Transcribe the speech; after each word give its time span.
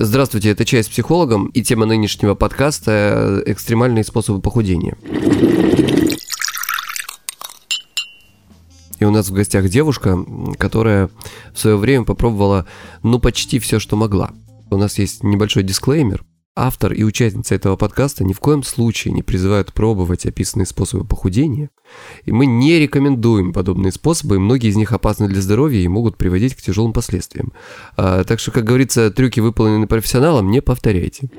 Здравствуйте, 0.00 0.50
это 0.50 0.64
«Чай 0.64 0.84
с 0.84 0.88
психологом» 0.88 1.48
и 1.48 1.60
тема 1.60 1.84
нынешнего 1.84 2.36
подкаста 2.36 3.42
«Экстремальные 3.46 4.04
способы 4.04 4.40
похудения». 4.40 4.96
И 9.00 9.04
у 9.04 9.10
нас 9.10 9.28
в 9.28 9.32
гостях 9.32 9.68
девушка, 9.68 10.24
которая 10.56 11.10
в 11.52 11.58
свое 11.58 11.76
время 11.76 12.04
попробовала, 12.04 12.64
ну, 13.02 13.18
почти 13.18 13.58
все, 13.58 13.80
что 13.80 13.96
могла. 13.96 14.30
У 14.70 14.76
нас 14.76 14.98
есть 15.00 15.24
небольшой 15.24 15.64
дисклеймер. 15.64 16.24
Автор 16.60 16.92
и 16.92 17.04
участница 17.04 17.54
этого 17.54 17.76
подкаста 17.76 18.24
ни 18.24 18.32
в 18.32 18.40
коем 18.40 18.64
случае 18.64 19.14
не 19.14 19.22
призывают 19.22 19.72
пробовать 19.72 20.26
описанные 20.26 20.66
способы 20.66 21.04
похудения. 21.04 21.70
И 22.24 22.32
мы 22.32 22.46
не 22.46 22.80
рекомендуем 22.80 23.52
подобные 23.52 23.92
способы, 23.92 24.34
и 24.34 24.38
многие 24.40 24.66
из 24.66 24.74
них 24.74 24.90
опасны 24.90 25.28
для 25.28 25.40
здоровья 25.40 25.78
и 25.78 25.86
могут 25.86 26.16
приводить 26.16 26.56
к 26.56 26.60
тяжелым 26.60 26.92
последствиям. 26.92 27.52
А, 27.96 28.24
так 28.24 28.40
что, 28.40 28.50
как 28.50 28.64
говорится, 28.64 29.12
трюки, 29.12 29.38
выполненные 29.38 29.86
профессионалом, 29.86 30.50
не 30.50 30.60
повторяйте. 30.60 31.30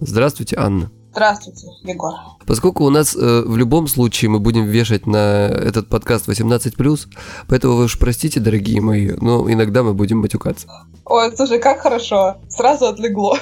Здравствуйте, 0.00 0.56
Анна. 0.56 0.90
Здравствуйте, 1.12 1.66
Егор. 1.82 2.14
Поскольку 2.46 2.84
у 2.84 2.90
нас 2.90 3.16
э, 3.16 3.42
в 3.44 3.56
любом 3.56 3.88
случае 3.88 4.30
мы 4.30 4.38
будем 4.38 4.66
вешать 4.66 5.06
на 5.06 5.48
этот 5.48 5.88
подкаст 5.88 6.28
18+, 6.28 7.08
поэтому 7.48 7.74
вы 7.74 7.84
уж 7.84 7.98
простите, 7.98 8.38
дорогие 8.38 8.80
мои, 8.80 9.10
но 9.20 9.50
иногда 9.50 9.82
мы 9.82 9.92
будем 9.92 10.18
матюкаться. 10.18 10.68
Ой, 11.04 11.36
слушай, 11.36 11.58
как 11.58 11.80
хорошо. 11.80 12.36
Сразу 12.48 12.86
отлегло. 12.86 13.36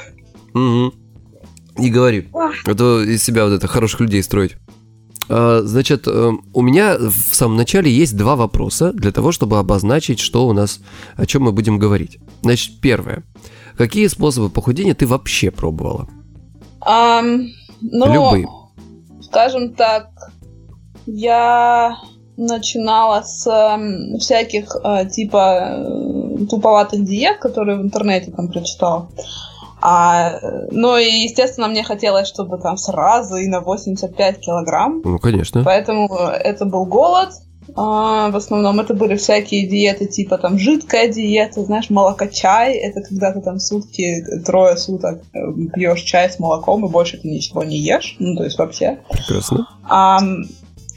Угу. 0.55 0.95
Не 1.77 1.91
говори. 1.91 2.29
А 2.33 2.75
то 2.75 3.03
из 3.03 3.23
себя 3.23 3.45
вот 3.45 3.53
это 3.53 3.67
хороших 3.67 4.01
людей 4.01 4.23
строить. 4.23 4.57
А, 5.29 5.61
значит, 5.63 6.07
э, 6.07 6.33
у 6.55 6.63
меня 6.63 6.97
в 6.99 7.35
самом 7.35 7.57
начале 7.57 7.93
есть 7.93 8.17
два 8.17 8.35
вопроса 8.35 8.93
для 8.95 9.13
того, 9.13 9.31
чтобы 9.31 9.59
обозначить, 9.59 10.21
что 10.21 10.49
у 10.49 10.55
нас, 10.55 10.81
о 11.17 11.27
чем 11.27 11.43
мы 11.43 11.53
будем 11.53 11.79
говорить. 11.79 12.19
Значит, 12.41 12.81
первое. 12.81 13.25
Какие 13.77 14.07
способы 14.07 14.49
похудения 14.49 14.95
ты 14.95 15.07
вообще 15.07 15.51
пробовала? 15.51 16.09
Um, 16.81 17.49
ну, 17.81 18.07
Любые. 18.13 18.47
скажем 19.21 19.75
так, 19.75 20.09
я 21.07 21.97
начинала 22.37 23.23
с 23.23 23.47
э, 23.47 24.19
всяких 24.19 24.77
э, 24.85 25.07
типа 25.07 25.59
э, 25.61 26.47
туповатых 26.49 27.05
диет, 27.05 27.39
которые 27.39 27.79
в 27.79 27.83
интернете 27.83 28.31
там 28.31 28.49
прочитала. 28.49 29.09
А, 29.81 30.33
ну 30.71 30.97
и, 30.97 31.23
естественно, 31.23 31.69
мне 31.69 31.85
хотелось, 31.85 32.29
чтобы 32.29 32.59
там 32.59 32.77
сразу 32.77 33.37
и 33.37 33.47
на 33.47 33.61
85 33.61 34.41
килограмм. 34.41 35.03
Ну, 35.05 35.19
конечно. 35.19 35.63
Поэтому 35.65 36.09
это 36.17 36.65
был 36.65 36.85
голод. 36.85 37.31
А, 37.77 38.31
в 38.31 38.37
основном 38.37 38.81
это 38.81 38.95
были 38.95 39.17
всякие 39.17 39.67
диеты, 39.67 40.07
типа 40.07 40.39
там 40.39 40.59
жидкая 40.59 41.09
диета, 41.09 41.63
знаешь, 41.65 41.91
молокочай. 41.91 42.75
Это 42.75 43.03
когда 43.03 43.33
ты 43.33 43.41
там 43.41 43.59
сутки, 43.59 44.25
трое 44.45 44.77
суток 44.77 45.23
э, 45.33 45.39
пьешь 45.75 46.03
чай 46.03 46.31
с 46.31 46.39
молоком 46.39 46.87
и 46.87 46.89
больше 46.89 47.19
ты 47.19 47.29
ничего 47.29 47.65
не 47.65 47.79
ешь. 47.79 48.17
Ну, 48.19 48.37
то 48.37 48.45
есть 48.45 48.59
вообще. 48.59 48.99
Прекрасно. 49.11 49.69
А, 49.89 50.21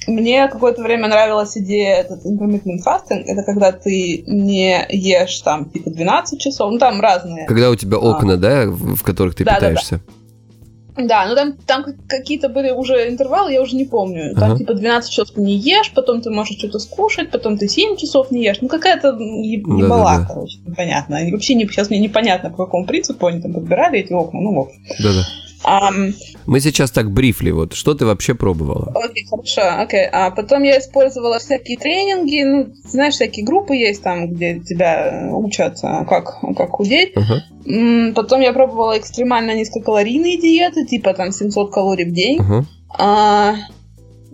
мне 0.08 0.47
какое-то 0.47 0.81
время 0.81 1.08
нравилась 1.08 1.55
идея 1.58 1.97
этот 1.97 2.25
intermittent 2.25 2.80
fasting. 2.85 3.23
Это 3.25 3.44
когда 3.44 3.72
ты 3.72 4.23
не 4.25 4.85
ешь 4.89 5.39
там 5.41 5.69
типа 5.69 5.91
12 5.91 6.39
часов, 6.39 6.72
ну 6.72 6.80
там 6.80 7.00
разные. 7.02 7.45
Когда 7.45 7.69
у 7.69 7.75
тебя 7.75 7.97
окна, 7.97 8.33
а. 8.33 8.38
да, 8.38 8.66
в 8.67 9.03
которых 9.03 9.35
ты 9.35 9.44
да, 9.44 9.56
питаешься. 9.56 9.97
Да, 9.97 10.02
да. 10.08 10.20
Да, 10.97 11.25
ну 11.25 11.36
там, 11.36 11.53
там 11.66 11.86
какие-то 12.08 12.50
были 12.50 12.72
уже 12.72 13.09
интервалы, 13.09 13.53
я 13.53 13.61
уже 13.61 13.75
не 13.75 13.86
помню. 13.86 14.36
Там 14.36 14.53
uh-huh. 14.53 14.58
типа 14.58 14.73
12 14.73 15.09
часов 15.09 15.31
ты 15.31 15.42
не 15.42 15.56
ешь, 15.56 15.92
потом 15.95 16.22
ты 16.22 16.30
можешь 16.30 16.58
что-то 16.58 16.80
скушать, 16.80 17.31
потом 17.31 17.58
ты 17.58 17.67
7 17.67 17.95
часов 17.95 18.31
не 18.31 18.44
ешь. 18.44 18.58
Ну 18.61 18.67
какая-то 18.67 19.09
ебала, 19.17 20.03
да, 20.03 20.19
да, 20.19 20.25
короче, 20.25 20.58
непонятно. 20.66 21.19
Вообще 21.31 21.53
не, 21.53 21.66
сейчас 21.67 21.89
мне 21.89 22.00
непонятно, 22.00 22.50
по 22.50 22.66
какому 22.66 22.86
принципу 22.86 23.28
они 23.28 23.42
там 23.42 23.53
подбирали 23.53 24.00
эти 24.00 24.12
окна. 24.12 24.42
Ну, 24.42 24.53
вот. 24.53 24.69
Да-да. 25.00 25.23
Um, 25.64 26.14
Мы 26.48 26.59
сейчас 26.59 26.92
так 26.92 27.12
брифли, 27.12 27.52
вот 27.52 27.73
что 27.73 27.94
ты 27.94 28.06
вообще 28.06 28.34
пробовала? 28.34 28.91
Окей, 28.96 29.24
okay, 29.24 29.30
хорошо, 29.30 29.81
окей. 29.81 30.06
Okay. 30.06 30.09
А 30.12 30.31
потом 30.31 30.63
я 30.63 30.80
использовала 30.80 31.38
всякие 31.40 31.78
тренинги, 31.78 32.44
ну, 32.44 32.74
знаешь, 32.84 33.13
всякие 33.13 33.46
группы 33.46 33.75
есть 33.75 34.02
там, 34.02 34.28
где 34.30 34.59
тебя 34.59 35.30
учат, 35.31 35.80
как, 35.81 36.40
как 36.58 36.69
худеть. 36.72 37.13
Uh-huh. 37.16 38.13
Потом 38.13 38.41
я 38.41 38.53
пробовала 38.53 38.97
экстремально 38.97 39.56
низкокалорийные 39.56 40.40
диеты, 40.40 40.85
типа 40.85 41.13
там 41.13 41.31
700 41.31 41.72
калорий 41.72 42.06
в 42.06 42.14
день. 42.14 42.40
Uh-huh. 42.40 42.64
А, 42.97 43.56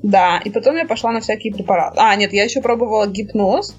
да, 0.02 0.40
и 0.44 0.50
потом 0.50 0.78
я 0.78 0.86
пошла 0.86 1.12
на 1.12 1.20
всякие 1.20 1.54
препараты. 1.54 1.98
А, 2.00 2.16
нет, 2.16 2.32
я 2.32 2.44
еще 2.44 2.62
пробовала 2.62 3.08
гипноз. 3.08 3.76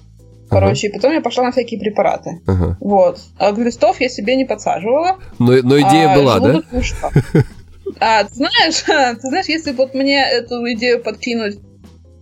Короче, 0.49 0.87
ага. 0.87 0.95
и 0.95 0.99
потом 0.99 1.13
я 1.13 1.21
пошла 1.21 1.43
на 1.43 1.51
всякие 1.51 1.79
препараты. 1.79 2.41
Ага. 2.47 2.77
Вот. 2.79 3.19
А 3.37 3.51
глистов 3.51 4.01
я 4.01 4.09
себе 4.09 4.35
не 4.35 4.45
подсаживала. 4.45 5.17
Но, 5.37 5.53
но 5.63 5.79
идея 5.79 6.13
а, 6.13 6.15
была, 6.15 6.39
да? 6.39 6.61
А, 7.99 8.23
ты 8.23 8.35
знаешь, 8.35 8.83
ты 9.21 9.27
знаешь, 9.27 9.47
если 9.47 9.71
вот 9.71 9.93
мне 9.93 10.21
эту 10.21 10.55
идею 10.73 11.01
подкинуть 11.01 11.59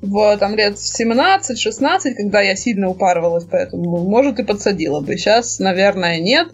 в 0.02 0.38
там 0.38 0.56
лет 0.56 0.76
17-16, 0.76 2.14
когда 2.16 2.42
я 2.42 2.56
сильно 2.56 2.88
упарывалась, 2.90 3.46
поэтому, 3.50 3.98
может, 4.08 4.40
и 4.40 4.44
подсадила 4.44 5.02
бы. 5.02 5.18
Сейчас, 5.18 5.60
наверное, 5.60 6.20
нет. 6.20 6.50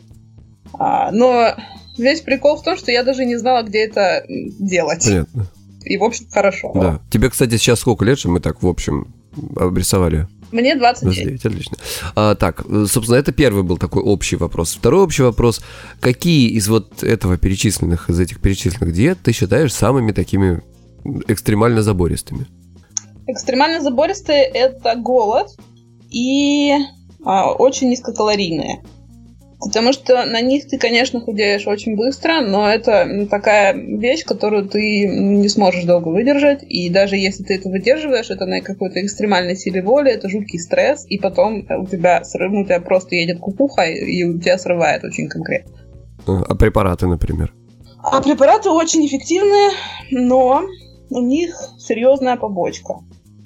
А, 0.73 1.11
но 1.11 1.53
весь 1.97 2.21
прикол 2.21 2.57
в 2.57 2.63
том, 2.63 2.77
что 2.77 2.91
я 2.91 3.03
даже 3.03 3.25
не 3.25 3.35
знала, 3.35 3.63
где 3.63 3.85
это 3.85 4.23
делать. 4.27 5.05
Понятно. 5.05 5.47
И, 5.83 5.97
в 5.97 6.03
общем, 6.03 6.27
хорошо. 6.31 6.71
Да. 6.73 7.01
Тебе, 7.11 7.29
кстати, 7.29 7.57
сейчас 7.57 7.79
сколько 7.79 8.05
лет, 8.05 8.17
что 8.17 8.29
мы 8.29 8.39
так, 8.39 8.63
в 8.63 8.67
общем, 8.67 9.13
обрисовали? 9.55 10.27
Мне 10.53 10.75
29. 10.75 11.15
29, 11.15 11.45
отлично. 11.45 11.77
А, 12.15 12.35
так, 12.35 12.63
собственно, 12.87 13.15
это 13.15 13.31
первый 13.31 13.63
был 13.63 13.77
такой 13.77 14.03
общий 14.03 14.35
вопрос. 14.35 14.75
Второй 14.75 15.03
общий 15.03 15.23
вопрос. 15.23 15.61
Какие 15.99 16.49
из 16.49 16.67
вот 16.67 17.03
этого 17.03 17.37
перечисленных, 17.37 18.09
из 18.09 18.19
этих 18.19 18.39
перечисленных 18.39 18.93
диет 18.93 19.17
ты 19.23 19.31
считаешь 19.31 19.73
самыми 19.73 20.11
такими 20.11 20.61
экстремально 21.27 21.81
забористыми? 21.81 22.45
Экстремально 23.25 23.81
забористые– 23.81 24.43
это 24.53 24.95
голод 24.95 25.47
и 26.11 26.73
а, 27.25 27.51
очень 27.51 27.89
низкокалорийные. 27.89 28.83
Потому 29.65 29.93
что 29.93 30.25
на 30.25 30.41
них 30.41 30.67
ты, 30.67 30.77
конечно, 30.77 31.21
худеешь 31.21 31.67
очень 31.67 31.95
быстро, 31.95 32.41
но 32.41 32.69
это 32.69 33.27
такая 33.29 33.73
вещь, 33.73 34.23
которую 34.25 34.67
ты 34.67 35.07
не 35.07 35.47
сможешь 35.47 35.85
долго 35.85 36.09
выдержать. 36.09 36.63
И 36.67 36.89
даже 36.89 37.15
если 37.15 37.43
ты 37.43 37.55
это 37.55 37.69
выдерживаешь, 37.69 38.29
это 38.29 38.45
на 38.45 38.61
какой-то 38.61 39.01
экстремальной 39.01 39.55
силе 39.55 39.81
воли, 39.81 40.11
это 40.11 40.29
жуткий 40.29 40.59
стресс, 40.59 41.05
и 41.07 41.17
потом 41.17 41.65
у 41.69 41.85
тебя 41.85 42.23
срыв, 42.23 42.51
ну, 42.51 42.61
у 42.61 42.65
тебя 42.65 42.81
просто 42.81 43.15
едет 43.15 43.39
кукуха, 43.39 43.83
и 43.83 44.23
у 44.23 44.37
тебя 44.37 44.57
срывает 44.57 45.03
очень 45.03 45.29
конкретно. 45.29 45.71
А 46.27 46.55
препараты, 46.55 47.07
например? 47.07 47.53
А 48.03 48.21
препараты 48.21 48.69
очень 48.69 49.05
эффективные, 49.05 49.71
но 50.11 50.63
у 51.09 51.21
них 51.21 51.55
серьезная 51.79 52.35
побочка. 52.35 52.95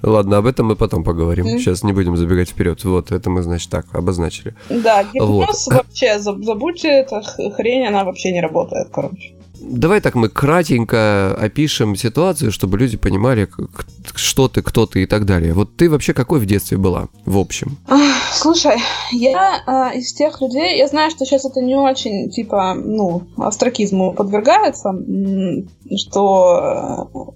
Ладно, 0.03 0.37
об 0.37 0.45
этом 0.45 0.67
мы 0.67 0.75
потом 0.75 1.03
поговорим. 1.03 1.47
Сейчас 1.47 1.83
не 1.83 1.93
будем 1.93 2.17
забегать 2.17 2.49
вперед. 2.49 2.83
Вот, 2.83 3.11
это 3.11 3.29
мы, 3.29 3.41
значит, 3.41 3.69
так, 3.69 3.85
обозначили. 3.93 4.55
Да, 4.69 5.03
гипноз 5.03 5.67
вот. 5.67 5.75
вообще, 5.75 6.19
забудьте, 6.19 6.89
эта 6.89 7.21
хрень, 7.21 7.87
она 7.87 8.03
вообще 8.03 8.31
не 8.31 8.41
работает, 8.41 8.89
короче. 8.91 9.33
Давай 9.59 10.01
так 10.01 10.15
мы 10.15 10.29
кратенько 10.29 11.35
опишем 11.35 11.95
ситуацию, 11.95 12.51
чтобы 12.51 12.77
люди 12.77 12.95
понимали, 12.95 13.49
что 14.15 14.47
ты, 14.47 14.61
кто 14.61 14.85
ты 14.85 15.03
и 15.03 15.05
так 15.05 15.25
далее. 15.25 15.53
Вот 15.53 15.75
ты 15.75 15.89
вообще 15.89 16.13
какой 16.13 16.39
в 16.39 16.45
детстве 16.45 16.77
была, 16.77 17.07
в 17.25 17.37
общем? 17.37 17.77
Слушай, 18.33 18.77
я 19.11 19.63
э, 19.65 19.97
из 19.97 20.13
тех 20.13 20.39
людей, 20.41 20.77
я 20.77 20.87
знаю, 20.87 21.09
что 21.09 21.25
сейчас 21.25 21.45
это 21.45 21.61
не 21.61 21.75
очень, 21.75 22.29
типа, 22.29 22.75
ну, 22.75 23.23
астракизму 23.37 24.13
подвергается, 24.13 24.93
что 25.97 27.35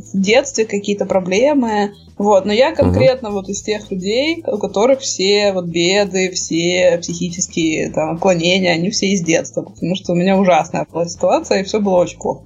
в 0.00 0.20
детстве 0.20 0.64
какие-то 0.64 1.06
проблемы. 1.06 1.92
Вот, 2.16 2.44
но 2.44 2.52
я 2.52 2.74
конкретно 2.74 3.28
uh-huh. 3.28 3.32
вот 3.32 3.48
из 3.48 3.62
тех 3.62 3.90
людей, 3.90 4.42
у 4.46 4.58
которых 4.58 5.00
все 5.00 5.52
вот 5.52 5.66
беды, 5.66 6.30
все 6.30 6.98
психические 7.00 7.90
там 7.90 8.14
отклонения, 8.14 8.72
они 8.72 8.90
все 8.90 9.08
из 9.08 9.22
детства, 9.22 9.62
потому 9.62 9.96
что 9.96 10.12
у 10.12 10.14
меня 10.14 10.38
ужасная 10.38 10.86
была 10.90 11.06
ситуация, 11.06 11.60
и 11.60 11.64
все 11.64 11.80
было 11.80 11.96
очень 11.96 12.18
плохо. 12.18 12.44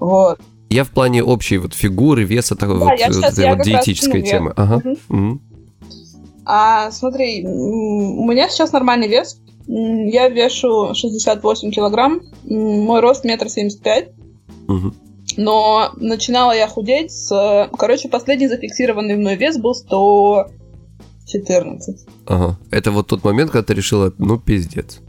Вот. 0.00 0.40
Я 0.70 0.84
в 0.84 0.90
плане 0.90 1.22
общей 1.22 1.58
вот 1.58 1.74
фигуры, 1.74 2.24
веса, 2.24 2.56
такой 2.56 2.78
да, 2.78 2.84
вот, 2.86 2.98
я 2.98 3.12
сейчас, 3.12 3.36
вот, 3.36 3.44
я 3.44 3.54
вот 3.54 3.64
диетической 3.64 4.22
темы. 4.22 4.52
Ага. 4.56 4.76
Угу. 4.76 4.96
Угу. 5.08 5.40
А 6.46 6.90
смотри, 6.90 7.44
у 7.44 8.24
меня 8.26 8.48
сейчас 8.48 8.72
нормальный 8.72 9.08
вес. 9.08 9.40
Я 9.66 10.28
вешу 10.28 10.94
68 10.94 11.70
килограмм. 11.70 12.20
Мой 12.44 13.00
рост 13.00 13.24
метр 13.24 13.48
семьдесят 13.48 13.82
пять. 13.82 14.10
Угу. 14.68 14.94
Но 15.36 15.90
начинала 15.96 16.52
я 16.52 16.68
худеть 16.68 17.12
с... 17.12 17.68
Короче, 17.78 18.08
последний 18.08 18.48
зафиксированный 18.48 19.16
мной 19.16 19.36
вес 19.36 19.58
был 19.58 19.74
114. 19.74 22.06
Ага. 22.26 22.58
Это 22.70 22.90
вот 22.90 23.08
тот 23.08 23.22
момент, 23.24 23.50
когда 23.50 23.66
ты 23.66 23.74
решила, 23.74 24.14
ну, 24.18 24.38
пиздец. 24.38 25.00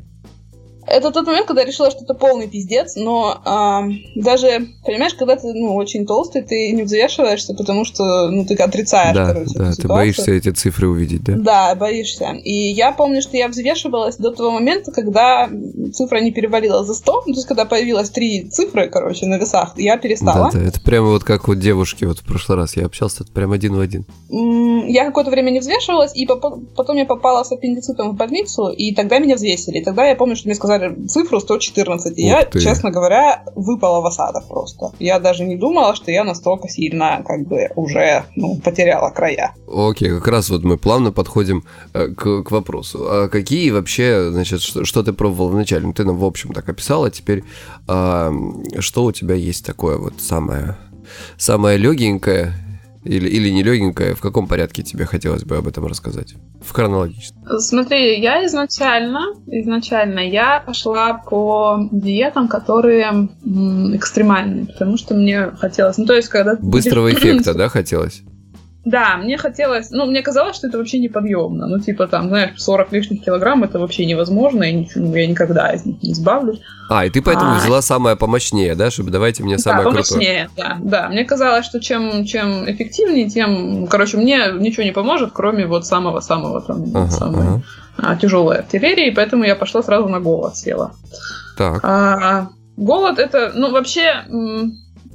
Это 0.88 1.12
тот 1.12 1.28
момент, 1.28 1.48
когда 1.48 1.62
я 1.62 1.68
решила, 1.68 1.92
что 1.92 2.04
это 2.04 2.13
полный 2.13 2.48
пиздец, 2.48 2.95
но 2.95 3.42
э, 3.45 4.19
даже, 4.19 4.68
понимаешь, 4.86 5.13
когда 5.13 5.36
ты, 5.36 5.54
ну, 5.54 5.75
очень 5.75 6.06
толстый, 6.06 6.42
ты 6.42 6.72
не 6.72 6.84
взвешиваешься, 6.84 7.54
потому 7.54 7.84
что, 7.86 8.30
ну, 8.30 8.45
ты 8.45 8.56
отрицаешь, 8.56 9.16
да, 9.16 9.34
короче, 9.34 9.54
Да, 9.56 9.72
ты 9.74 9.88
боишься 9.88 10.31
эти 10.31 10.50
цифры 10.50 10.88
увидеть, 10.88 11.24
да? 11.24 11.36
Да, 11.38 11.75
боишься. 11.75 12.31
И 12.44 12.54
я 12.54 12.92
помню, 12.92 13.22
что 13.22 13.36
я 13.38 13.48
взвешивалась 13.48 14.18
до 14.18 14.31
того 14.31 14.51
момента, 14.51 14.92
когда 14.92 15.50
цифра 15.94 16.19
не 16.19 16.31
перевалила 16.31 16.84
за 16.84 16.94
100, 16.94 17.13
ну, 17.28 17.34
то 17.34 17.39
есть, 17.39 17.48
когда 17.48 17.66
появилась 17.66 18.10
три 18.10 18.50
цифры, 18.50 18.88
короче, 18.89 19.25
на 19.25 19.36
весах, 19.36 19.74
я 19.78 19.98
перестала. 19.98 20.51
Да, 20.51 20.60
да, 20.60 20.66
это 20.66 20.80
прямо 20.81 21.07
вот 21.10 21.24
как 21.24 21.48
вот 21.48 21.60
девушки, 21.60 22.06
вот 22.06 22.19
в 22.19 22.24
прошлый 22.24 22.57
раз 22.57 22.78
я 22.78 22.86
общался, 22.86 23.24
это 23.24 23.31
прям 23.31 23.51
один 23.51 23.75
в 23.75 23.80
один. 23.80 24.06
Я 24.88 25.06
какое-то 25.06 25.31
время 25.31 25.50
не 25.50 25.60
взвешивалась, 25.60 26.16
и 26.16 26.25
потом 26.25 26.95
я 26.95 27.06
попала 27.06 27.44
с 27.44 27.51
аппендицитом 27.51 28.12
в 28.12 28.16
больницу, 28.16 28.69
и 28.69 28.94
тогда 28.94 29.19
меня 29.19 29.36
взвесили. 29.36 29.80
И 29.80 29.84
тогда 29.84 30.06
я 30.06 30.16
помню, 30.16 30.36
что 30.36 30.48
мне 30.48 30.56
сказали, 30.56 30.76
цифру 31.07 31.39
114, 31.39 32.18
и 32.18 32.24
Ух 32.24 32.29
я, 32.29 32.45
ты. 32.45 32.59
честно 32.59 32.91
говоря, 32.91 33.44
выпала 33.56 34.01
в 34.01 34.06
осадок 34.06 34.47
просто. 34.47 34.91
Я 35.00 35.19
даже 35.19 35.44
не 35.44 35.56
думала, 35.56 35.95
что 35.95 36.12
я 36.12 36.24
настолько 36.24 36.69
сильно 36.69 37.24
как 37.25 37.47
бы 37.47 37.69
уже 37.75 38.24
ну, 38.35 38.57
потеряла 38.57 39.09
края. 39.09 39.53
Окей, 39.68 40.09
как 40.09 40.27
раз 40.27 40.50
вот 40.50 40.63
мы 40.63 40.77
плавно 40.77 41.12
подходим 41.12 41.63
э, 41.94 42.07
к, 42.07 42.44
к 42.44 42.51
вопросу. 42.51 43.00
А 43.09 43.27
какие 43.29 43.71
вообще, 43.71 44.29
значит, 44.31 44.62
что, 44.62 44.85
что 44.85 45.03
ты 45.03 45.13
пробовал 45.13 45.50
вначале? 45.50 45.85
Ну, 45.85 45.94
ты 45.94 46.03
нам 46.03 46.18
в 46.18 46.25
общем 46.25 46.53
так 46.53 46.68
описала, 46.69 47.09
теперь 47.12 47.44
э, 47.88 48.31
что 48.79 49.03
у 49.03 49.12
тебя 49.12 49.35
есть 49.35 49.65
такое 49.65 49.97
вот 49.97 50.21
самое, 50.21 50.77
самое 51.38 51.77
легенькое 51.77 52.53
или, 53.07 53.27
или 53.27 53.50
не 53.50 53.63
легенькая, 53.63 54.15
в 54.15 54.21
каком 54.21 54.48
порядке 54.48 54.83
тебе 54.83 55.06
хотелось 55.06 55.44
бы 55.44 55.57
об 55.57 55.68
этом 55.68 55.86
рассказать? 55.86 56.36
В 56.62 56.71
хронологическом. 56.71 57.59
Смотри, 57.59 58.19
я 58.19 58.45
изначально, 58.45 59.33
изначально 59.48 60.19
я 60.19 60.59
пошла 60.59 61.13
по 61.13 61.89
диетам, 61.92 62.48
которые 62.48 63.30
экстремальные, 63.95 64.65
потому 64.65 64.98
что 64.98 65.15
мне 65.15 65.51
хотелось, 65.51 65.98
ну 65.98 66.06
то 66.06 66.13
есть 66.13 66.30
когда... 66.30 66.56
Быстрого 66.56 67.12
эффекта, 67.12 67.54
да, 67.57 67.69
хотелось? 67.69 68.24
Да, 68.88 69.18
мне 69.18 69.38
хотелось, 69.38 69.92
ну, 69.92 70.06
мне 70.06 70.22
казалось, 70.22 70.56
что 70.56 70.68
это 70.68 70.78
вообще 70.78 70.98
неподъемно. 71.00 71.68
Ну, 71.68 71.78
типа, 71.78 72.07
там, 72.07 72.30
знаешь, 72.30 72.51
40 72.56 72.94
лишних 72.94 73.22
килограмм 73.22 73.66
это 73.66 73.80
вообще 73.80 74.06
невозможно, 74.06 74.63
и 74.63 74.72
ничего, 74.72 75.07
ну, 75.07 75.16
я 75.16 75.28
никогда 75.28 75.74
из 75.74 75.86
них 75.86 76.01
не 76.01 76.13
избавлюсь. 76.13 76.62
А, 76.89 77.06
и 77.06 77.10
ты 77.10 77.22
поэтому 77.22 77.51
а... 77.51 77.57
взяла 77.57 77.81
самое 77.81 78.16
помощнее, 78.16 78.75
да, 78.75 78.89
чтобы 78.89 79.12
давайте 79.12 79.44
мне 79.44 79.57
самое 79.57 79.84
да, 79.84 79.89
помощнее, 79.89 80.50
крутое. 80.56 80.78
Да, 80.80 81.01
да. 81.01 81.10
Мне 81.10 81.25
казалось, 81.25 81.66
что 81.66 81.81
чем, 81.81 82.24
чем 82.24 82.63
эффективнее, 82.72 83.30
тем, 83.30 83.88
короче, 83.88 84.16
мне 84.16 84.54
ничего 84.57 84.84
не 84.84 84.94
поможет, 84.94 85.31
кроме 85.34 85.68
вот 85.68 85.86
самого-самого 85.86 86.62
там, 86.62 86.86
ага, 86.94 87.12
самой 87.12 87.48
ага. 87.48 87.62
А, 87.98 88.16
тяжелой 88.16 88.60
артиллерии, 88.60 89.10
поэтому 89.10 89.44
я 89.44 89.57
пошла 89.57 89.84
сразу 89.84 90.07
на 90.07 90.22
голод 90.22 90.56
села. 90.56 90.94
Так. 91.57 91.81
А, 91.84 92.51
голод 92.78 93.19
это, 93.19 93.51
ну, 93.54 93.69
вообще 93.72 94.24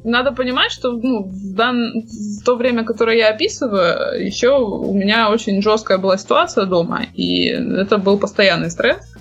надо 0.04 0.32
понимать, 0.32 0.72
что 0.72 0.93
ну, 0.93 1.25
в, 1.25 1.54
дан... 1.54 2.02
в 2.02 2.44
то 2.44 2.56
время, 2.56 2.84
которое 2.84 3.16
я 3.16 3.28
описываю, 3.31 4.25
еще 4.25 4.58
у 4.58 4.93
меня 4.93 5.31
очень 5.31 5.62
жесткая 5.62 5.99
была 5.99 6.19
ситуация 6.19 6.66
дома, 6.66 7.02
и 7.14 7.46
это 7.46 7.99
был 7.99 8.19
постоянный 8.19 8.70
стресс. 8.70 9.12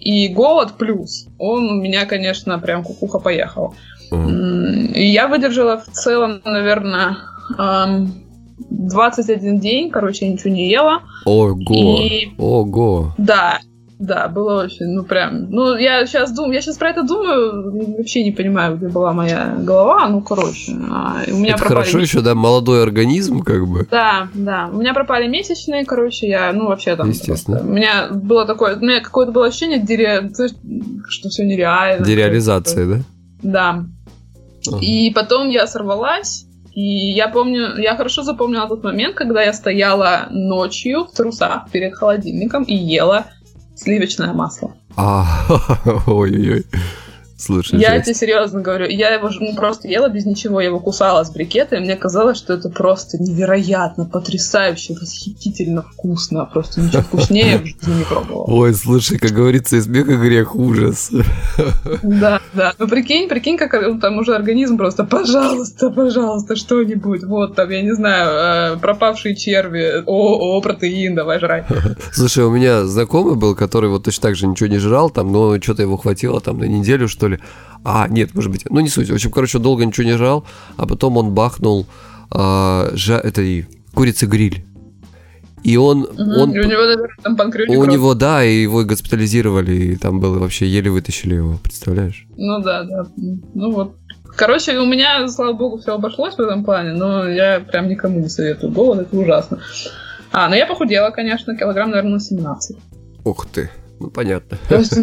И 0.00 0.28
голод 0.28 0.74
плюс, 0.78 1.26
он 1.38 1.70
у 1.70 1.74
меня, 1.74 2.04
конечно, 2.04 2.58
прям 2.58 2.84
кукуха 2.84 3.18
поехал. 3.18 3.74
Mm. 4.12 4.92
И 4.92 5.06
я 5.06 5.28
выдержала 5.28 5.78
в 5.78 5.86
целом, 5.86 6.42
наверное, 6.44 7.16
21 8.58 9.60
день, 9.60 9.90
короче, 9.90 10.26
я 10.26 10.32
ничего 10.32 10.50
не 10.50 10.68
ела. 10.68 11.02
Ого! 11.24 11.56
И... 12.02 12.30
Ого! 12.38 13.14
Да, 13.16 13.60
да, 14.04 14.28
было 14.28 14.64
очень, 14.64 14.86
ну 14.86 15.04
прям. 15.04 15.50
Ну, 15.50 15.76
я 15.76 16.06
сейчас 16.06 16.32
думаю, 16.32 16.54
я 16.54 16.60
сейчас 16.60 16.76
про 16.76 16.90
это 16.90 17.02
думаю, 17.02 17.96
вообще 17.96 18.22
не 18.22 18.32
понимаю, 18.32 18.76
где 18.76 18.88
была 18.88 19.12
моя 19.12 19.54
голова. 19.58 20.08
Ну, 20.08 20.20
короче, 20.20 20.72
а, 20.90 21.22
у 21.28 21.36
меня 21.36 21.54
это 21.54 21.58
пропали 21.58 21.78
хорошо 21.80 21.98
еще, 21.98 22.20
да, 22.20 22.34
молодой 22.34 22.82
организм, 22.82 23.40
как 23.40 23.66
бы. 23.66 23.86
Да, 23.90 24.28
да. 24.34 24.68
У 24.72 24.76
меня 24.76 24.94
пропали 24.94 25.26
месячные, 25.26 25.84
короче, 25.84 26.28
я, 26.28 26.52
ну, 26.52 26.68
вообще 26.68 26.96
там. 26.96 27.08
Естественно. 27.08 27.58
Просто, 27.58 27.72
у 27.72 27.74
меня 27.74 28.08
было 28.10 28.46
такое, 28.46 28.76
у 28.76 28.80
меня 28.80 29.00
какое-то 29.00 29.32
было 29.32 29.46
ощущение, 29.46 29.78
дере... 29.78 30.30
что 31.08 31.28
все 31.28 31.44
нереально. 31.44 32.04
Дереализация, 32.04 32.86
да? 32.86 33.00
Да. 33.42 33.84
Ага. 34.66 34.78
И 34.80 35.10
потом 35.12 35.48
я 35.48 35.66
сорвалась. 35.66 36.46
И 36.72 37.12
я 37.12 37.28
помню, 37.28 37.76
я 37.78 37.94
хорошо 37.96 38.24
запомнила 38.24 38.66
тот 38.66 38.82
момент, 38.82 39.14
когда 39.14 39.42
я 39.42 39.52
стояла 39.52 40.26
ночью 40.30 41.04
в 41.04 41.12
трусах 41.12 41.70
перед 41.70 41.94
холодильником 41.94 42.64
и 42.64 42.74
ела 42.74 43.26
Сливочное 43.76 44.32
масло. 44.32 44.74
А, 44.96 45.24
ой-ой-ой. 46.06 46.64
Слушай, 47.36 47.80
я 47.80 47.90
жесть. 47.90 48.04
тебе 48.04 48.14
серьезно 48.14 48.60
говорю, 48.60 48.86
я 48.88 49.10
его 49.10 49.28
ну, 49.40 49.54
просто 49.56 49.88
ела 49.88 50.08
без 50.08 50.24
ничего, 50.24 50.60
я 50.60 50.68
его 50.68 50.78
кусала 50.78 51.24
с 51.24 51.30
брикета, 51.30 51.76
и 51.76 51.80
мне 51.80 51.96
казалось, 51.96 52.38
что 52.38 52.54
это 52.54 52.68
просто 52.68 53.18
невероятно, 53.18 54.04
потрясающе, 54.04 54.94
восхитительно 54.94 55.82
вкусно, 55.82 56.44
просто 56.46 56.80
ничего 56.80 57.02
вкуснее 57.02 57.58
в 57.58 57.66
жизни 57.66 57.98
не 57.98 58.04
пробовала. 58.04 58.44
Ой, 58.46 58.74
слушай, 58.74 59.18
как 59.18 59.32
говорится, 59.32 59.76
из 59.76 59.84
смеха 59.84 60.16
грех 60.16 60.54
ужас. 60.54 61.10
Да, 62.02 62.40
да, 62.52 62.72
ну 62.78 62.88
прикинь, 62.88 63.28
прикинь, 63.28 63.56
как 63.56 63.72
там 64.00 64.18
уже 64.18 64.34
организм 64.34 64.76
просто, 64.76 65.04
пожалуйста, 65.04 65.90
пожалуйста, 65.90 66.56
что-нибудь, 66.56 67.24
вот 67.24 67.56
там, 67.56 67.70
я 67.70 67.82
не 67.82 67.92
знаю, 67.92 68.76
э, 68.76 68.78
пропавшие 68.80 69.34
черви, 69.34 70.02
о, 70.06 70.56
о, 70.56 70.60
протеин, 70.60 71.14
давай 71.14 71.40
жрать. 71.40 71.66
Слушай, 72.12 72.44
у 72.44 72.50
меня 72.50 72.84
знакомый 72.84 73.34
был, 73.34 73.54
который 73.54 73.90
вот 73.90 74.04
точно 74.04 74.22
так 74.22 74.36
же 74.36 74.46
ничего 74.46 74.68
не 74.68 74.78
жрал, 74.78 75.10
там, 75.10 75.32
но 75.32 75.60
что-то 75.60 75.82
его 75.82 75.96
хватило 75.96 76.40
там 76.40 76.58
на 76.58 76.64
неделю, 76.64 77.08
что 77.08 77.23
ли, 77.26 77.36
ли. 77.36 77.42
А, 77.84 78.08
нет, 78.08 78.34
может 78.34 78.50
быть. 78.50 78.64
Ну, 78.70 78.80
не 78.80 78.88
суть. 78.88 79.10
В 79.10 79.14
общем, 79.14 79.30
короче, 79.30 79.58
долго 79.58 79.84
ничего 79.84 80.06
не 80.06 80.16
жрал, 80.16 80.44
а 80.76 80.86
потом 80.86 81.16
он 81.18 81.34
бахнул 81.34 81.86
э, 82.34 82.90
жа, 82.94 83.18
этой 83.18 83.68
курицы 83.94 84.26
гриль. 84.26 84.64
И 85.62 85.76
он... 85.76 86.02
Угу, 86.02 86.40
он 86.40 86.52
и 86.52 86.58
у 86.58 86.64
него, 86.64 86.82
наверное, 86.82 87.08
там 87.22 87.36
панкреатит. 87.36 87.76
У 87.76 87.84
него, 87.86 88.14
да, 88.14 88.44
и 88.44 88.62
его 88.62 88.84
госпитализировали, 88.84 89.72
и 89.72 89.96
там 89.96 90.20
было 90.20 90.38
вообще, 90.38 90.66
еле 90.66 90.90
вытащили 90.90 91.36
его, 91.36 91.58
представляешь? 91.62 92.26
Ну 92.36 92.60
да, 92.60 92.84
да. 92.84 93.06
Ну 93.16 93.72
вот. 93.72 93.96
Короче, 94.36 94.78
у 94.78 94.84
меня, 94.84 95.26
слава 95.28 95.52
богу, 95.52 95.78
все 95.78 95.94
обошлось 95.94 96.34
в 96.34 96.40
этом 96.40 96.64
плане, 96.64 96.92
но 96.92 97.28
я 97.28 97.60
прям 97.60 97.88
никому 97.88 98.20
не 98.20 98.28
советую. 98.28 98.72
Голод 98.72 99.00
это 99.00 99.16
ужасно. 99.16 99.60
А, 100.32 100.48
ну 100.48 100.54
я 100.54 100.66
похудела, 100.66 101.10
конечно, 101.10 101.56
килограмм, 101.56 101.90
наверное, 101.90 102.14
на 102.14 102.20
17. 102.20 102.76
Ух 103.24 103.46
ты, 103.46 103.70
ну 104.00 104.10
понятно. 104.10 104.58
То 104.68 104.76
есть, 104.78 104.98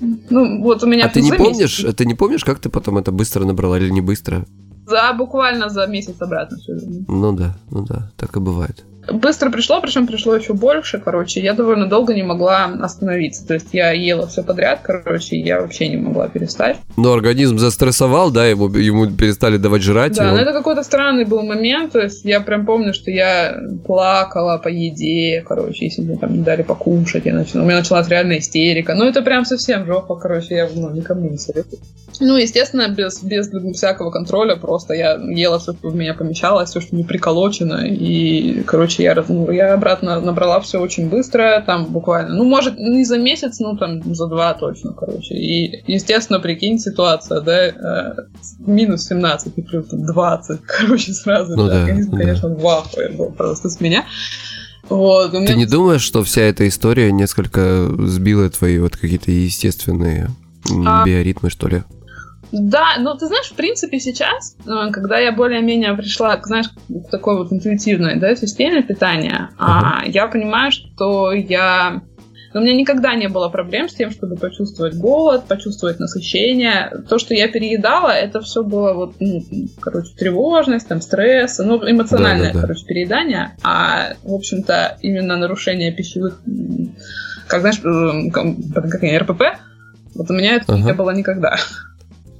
ну, 0.00 0.62
вот 0.62 0.82
у 0.82 0.86
меня... 0.86 1.06
А 1.06 1.08
ты 1.08 1.22
не 1.22 1.32
помнишь, 1.32 1.82
месяц... 1.82 1.96
ты 1.96 2.04
не 2.04 2.14
помнишь, 2.14 2.44
как 2.44 2.58
ты 2.58 2.68
потом 2.68 2.98
это 2.98 3.12
быстро 3.12 3.44
набрала 3.44 3.78
или 3.78 3.90
не 3.90 4.00
быстро? 4.00 4.46
За 4.86 5.12
буквально 5.12 5.68
за 5.68 5.86
месяц 5.86 6.14
обратно 6.20 6.56
все. 6.58 6.78
Ну 7.08 7.32
да, 7.32 7.56
ну 7.70 7.84
да, 7.84 8.10
так 8.16 8.36
и 8.36 8.40
бывает 8.40 8.84
быстро 9.12 9.50
пришло, 9.50 9.80
причем 9.80 10.06
пришло 10.06 10.34
еще 10.34 10.54
больше, 10.54 10.98
короче. 10.98 11.40
Я 11.40 11.54
довольно 11.54 11.86
долго 11.86 12.14
не 12.14 12.22
могла 12.22 12.64
остановиться. 12.80 13.46
То 13.46 13.54
есть 13.54 13.68
я 13.72 13.92
ела 13.92 14.26
все 14.26 14.42
подряд, 14.42 14.80
короче, 14.82 15.38
я 15.38 15.60
вообще 15.60 15.88
не 15.88 15.96
могла 15.96 16.28
перестать. 16.28 16.76
Но 16.96 17.12
организм 17.12 17.58
застрессовал, 17.58 18.30
да, 18.30 18.46
ему, 18.46 18.68
ему 18.68 19.10
перестали 19.10 19.56
давать 19.56 19.82
жрать. 19.82 20.14
Да, 20.14 20.28
он... 20.28 20.36
но 20.36 20.42
это 20.42 20.52
какой-то 20.52 20.82
странный 20.82 21.24
был 21.24 21.42
момент. 21.42 21.92
То 21.92 22.00
есть 22.00 22.24
я 22.24 22.40
прям 22.40 22.66
помню, 22.66 22.94
что 22.94 23.10
я 23.10 23.58
плакала 23.86 24.58
по 24.58 24.68
еде, 24.68 25.44
короче, 25.46 25.86
если 25.86 26.02
мне 26.02 26.16
там 26.16 26.32
не 26.32 26.42
дали 26.42 26.62
покушать, 26.62 27.26
я 27.26 27.34
начала, 27.34 27.62
у 27.62 27.66
меня 27.66 27.78
началась 27.78 28.08
реальная 28.08 28.38
истерика. 28.38 28.94
Ну, 28.94 29.04
это 29.04 29.22
прям 29.22 29.44
совсем 29.44 29.86
жопа, 29.86 30.16
короче, 30.16 30.54
я 30.54 30.68
ну, 30.74 30.90
никому 30.90 31.28
не 31.28 31.38
советую. 31.38 31.80
Ну, 32.20 32.36
естественно, 32.36 32.88
без, 32.88 33.22
без 33.22 33.48
всякого 33.76 34.10
контроля, 34.10 34.56
просто 34.56 34.94
я 34.94 35.12
ела 35.14 35.58
все, 35.58 35.72
что 35.72 35.88
в 35.88 35.94
меня 35.94 36.14
помещалось, 36.14 36.70
все, 36.70 36.80
что 36.80 36.96
не 36.96 37.04
приколочено, 37.04 37.86
и, 37.86 38.62
короче, 38.62 38.97
короче, 38.98 39.02
я, 39.02 39.24
ну, 39.28 39.50
я 39.50 39.74
обратно 39.74 40.20
набрала 40.20 40.60
все 40.60 40.78
очень 40.78 41.08
быстро, 41.08 41.62
там 41.66 41.86
буквально, 41.86 42.34
ну, 42.34 42.44
может, 42.44 42.78
не 42.78 43.04
за 43.04 43.18
месяц, 43.18 43.58
ну, 43.60 43.76
там, 43.76 44.02
за 44.14 44.26
два 44.26 44.54
точно, 44.54 44.92
короче. 44.92 45.34
И, 45.34 45.82
естественно, 45.86 46.40
прикинь, 46.40 46.78
ситуация, 46.78 47.40
да, 47.40 47.66
э, 47.66 48.14
минус 48.58 49.06
17 49.06 49.52
и 49.56 49.62
плюс 49.62 49.86
20, 49.90 50.60
короче, 50.66 51.12
сразу, 51.12 51.56
ну, 51.56 51.66
да, 51.66 51.80
организм, 51.80 52.12
да. 52.12 52.18
конечно, 52.18 52.48
в 52.54 52.66
ахуе 52.66 53.10
был 53.10 53.30
просто 53.32 53.68
с 53.68 53.80
меня. 53.80 54.04
Вот, 54.88 55.32
меня... 55.32 55.46
Ты 55.46 55.54
не 55.54 55.66
думаешь, 55.66 56.02
что 56.02 56.22
вся 56.22 56.42
эта 56.42 56.66
история 56.66 57.12
несколько 57.12 57.88
сбила 58.06 58.48
твои 58.48 58.78
вот 58.78 58.96
какие-то 58.96 59.30
естественные 59.30 60.30
а... 60.86 61.04
биоритмы, 61.04 61.50
что 61.50 61.68
ли? 61.68 61.82
Да, 62.52 62.96
ну 62.98 63.14
ты 63.16 63.26
знаешь, 63.26 63.48
в 63.50 63.54
принципе, 63.54 63.98
сейчас, 64.00 64.56
э, 64.66 64.90
когда 64.90 65.18
я 65.18 65.32
более-менее 65.32 65.94
пришла, 65.94 66.40
знаешь, 66.42 66.68
к 66.68 67.10
такой 67.10 67.36
вот 67.36 67.52
интуитивной 67.52 68.18
да, 68.18 68.34
системе 68.36 68.82
питания, 68.82 69.50
uh-huh. 69.58 70.08
я 70.08 70.26
понимаю, 70.28 70.72
что 70.72 71.32
я 71.32 72.02
у 72.54 72.60
меня 72.60 72.74
никогда 72.74 73.14
не 73.14 73.28
было 73.28 73.48
проблем 73.48 73.88
с 73.88 73.94
тем, 73.94 74.10
чтобы 74.10 74.36
почувствовать 74.36 74.94
голод, 74.94 75.44
почувствовать 75.46 76.00
насыщение. 76.00 76.90
То, 77.08 77.18
что 77.18 77.34
я 77.34 77.48
переедала, 77.48 78.10
это 78.10 78.40
все 78.40 78.62
было 78.64 78.94
вот, 78.94 79.16
ну, 79.20 79.42
короче, 79.80 80.14
тревожность, 80.16 80.88
там, 80.88 81.02
стресс, 81.02 81.58
ну, 81.58 81.78
эмоциональное, 81.88 82.48
да, 82.48 82.52
да, 82.54 82.54
да. 82.54 82.60
короче, 82.62 82.86
переедание. 82.86 83.52
А, 83.62 84.14
в 84.22 84.32
общем-то, 84.32 84.96
именно 85.02 85.36
нарушение 85.36 85.92
пищевых, 85.92 86.40
как 87.46 87.60
знаешь, 87.60 87.80
э, 87.84 88.30
как, 88.30 88.46
как 88.90 89.02
РПП, 89.02 89.42
Вот 90.14 90.30
у 90.30 90.34
меня 90.34 90.54
этого 90.54 90.78
ага. 90.78 90.86
не 90.86 90.94
было 90.94 91.10
никогда. 91.10 91.56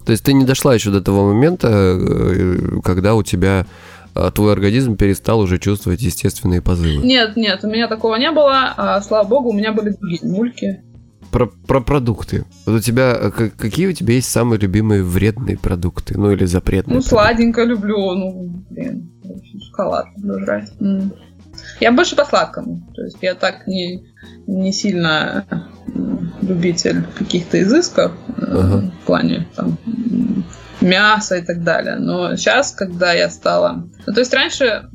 То 0.09 0.12
есть 0.12 0.25
ты 0.25 0.33
не 0.33 0.47
дошла 0.47 0.73
еще 0.73 0.91
до 0.91 1.03
того 1.03 1.27
момента, 1.27 1.69
э, 1.69 2.81
когда 2.83 3.15
у 3.15 3.23
тебя 3.23 3.67
а, 4.15 4.31
твой 4.31 4.55
организм 4.55 4.97
перестал 4.97 5.38
уже 5.38 5.59
чувствовать 5.59 6.00
естественные 6.00 6.62
позывы? 6.62 7.05
Нет, 7.05 7.37
нет, 7.37 7.62
у 7.62 7.67
меня 7.67 7.88
такого 7.88 8.17
не 8.17 8.31
было. 8.31 8.73
А, 8.75 9.03
слава 9.03 9.29
богу, 9.29 9.50
у 9.50 9.53
меня 9.53 9.75
были 9.75 9.91
другие 9.91 10.21
мульки. 10.23 10.83
Про, 11.31 11.49
про 11.67 11.83
продукты. 11.83 12.47
Вот 12.65 12.77
у 12.77 12.81
тебя 12.81 13.15
э, 13.21 13.31
какие 13.31 13.88
у 13.88 13.93
тебя 13.93 14.15
есть 14.15 14.31
самые 14.31 14.59
любимые 14.59 15.03
вредные 15.03 15.59
продукты? 15.59 16.17
Ну 16.17 16.33
или 16.33 16.47
запретные? 16.47 16.95
Ну, 16.95 17.03
сладенько 17.03 17.65
люблю. 17.65 18.15
Ну, 18.15 18.65
блин, 18.71 19.11
шоколад 19.67 20.07
люблю 20.17 20.38
жрать. 20.38 20.73
Я 21.81 21.93
больше 21.93 22.17
по 22.17 22.25
сладкому. 22.25 22.83
То 22.95 23.03
есть 23.03 23.19
я 23.21 23.35
так 23.35 23.67
не, 23.67 24.03
не 24.47 24.73
сильно 24.73 25.45
любитель 26.43 27.05
каких-то 27.19 27.61
изысков 27.63 28.13
э, 28.37 28.43
ага. 28.43 28.91
в 29.03 29.07
плане 29.07 29.47
там, 29.55 29.79
мяса 30.81 31.37
и 31.37 31.43
так 31.43 31.63
далее. 31.63 31.97
Но 31.97 32.37
сейчас, 32.37 32.73
когда 32.73 33.13
я 33.13 33.31
стала... 33.31 33.89
Ну, 34.07 34.13
то 34.13 34.21
есть 34.21 34.35
раньше, 34.35 34.89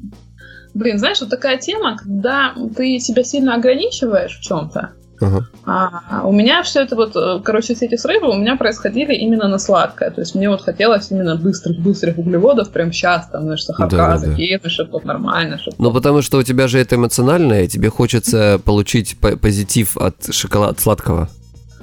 блин, 0.73 0.99
знаешь, 0.99 1.21
вот 1.21 1.29
такая 1.29 1.57
тема, 1.57 1.97
когда 1.97 2.53
ты 2.75 2.99
себя 2.99 3.23
сильно 3.23 3.55
ограничиваешь 3.55 4.39
в 4.39 4.41
чем-то, 4.41 4.93
Ага. 5.23 5.47
А, 5.65 6.27
у 6.27 6.31
меня 6.31 6.61
все 6.63 6.81
это 6.81 6.95
вот, 6.95 7.15
э, 7.15 7.41
короче, 7.43 7.75
все 7.75 7.85
эти 7.85 7.95
срывы 7.95 8.29
у 8.29 8.35
меня 8.35 8.55
происходили 8.55 9.13
именно 9.13 9.47
на 9.47 9.59
сладкое. 9.59 10.11
То 10.11 10.21
есть 10.21 10.35
мне 10.35 10.49
вот 10.49 10.61
хотелось 10.61 11.11
именно 11.11 11.35
быстрых-быстрых 11.35 12.17
углеводов 12.17 12.69
прям 12.71 12.91
сейчас, 12.91 13.27
там, 13.29 13.43
знаешь, 13.43 13.63
сахарка 13.63 13.95
да, 13.95 14.07
да, 14.11 14.17
закинуть, 14.17 14.63
да. 14.63 14.69
чтобы 14.69 14.91
вот 14.91 15.05
нормально. 15.05 15.57
Чтобы... 15.57 15.77
Ну, 15.79 15.91
потому 15.93 16.21
что 16.21 16.37
у 16.37 16.43
тебя 16.43 16.67
же 16.67 16.79
это 16.79 16.95
эмоциональное, 16.95 17.67
тебе 17.67 17.89
хочется 17.89 18.59
получить 18.63 19.17
позитив 19.17 19.97
от 19.97 20.33
шоколада 20.33 20.79
сладкого. 20.79 21.29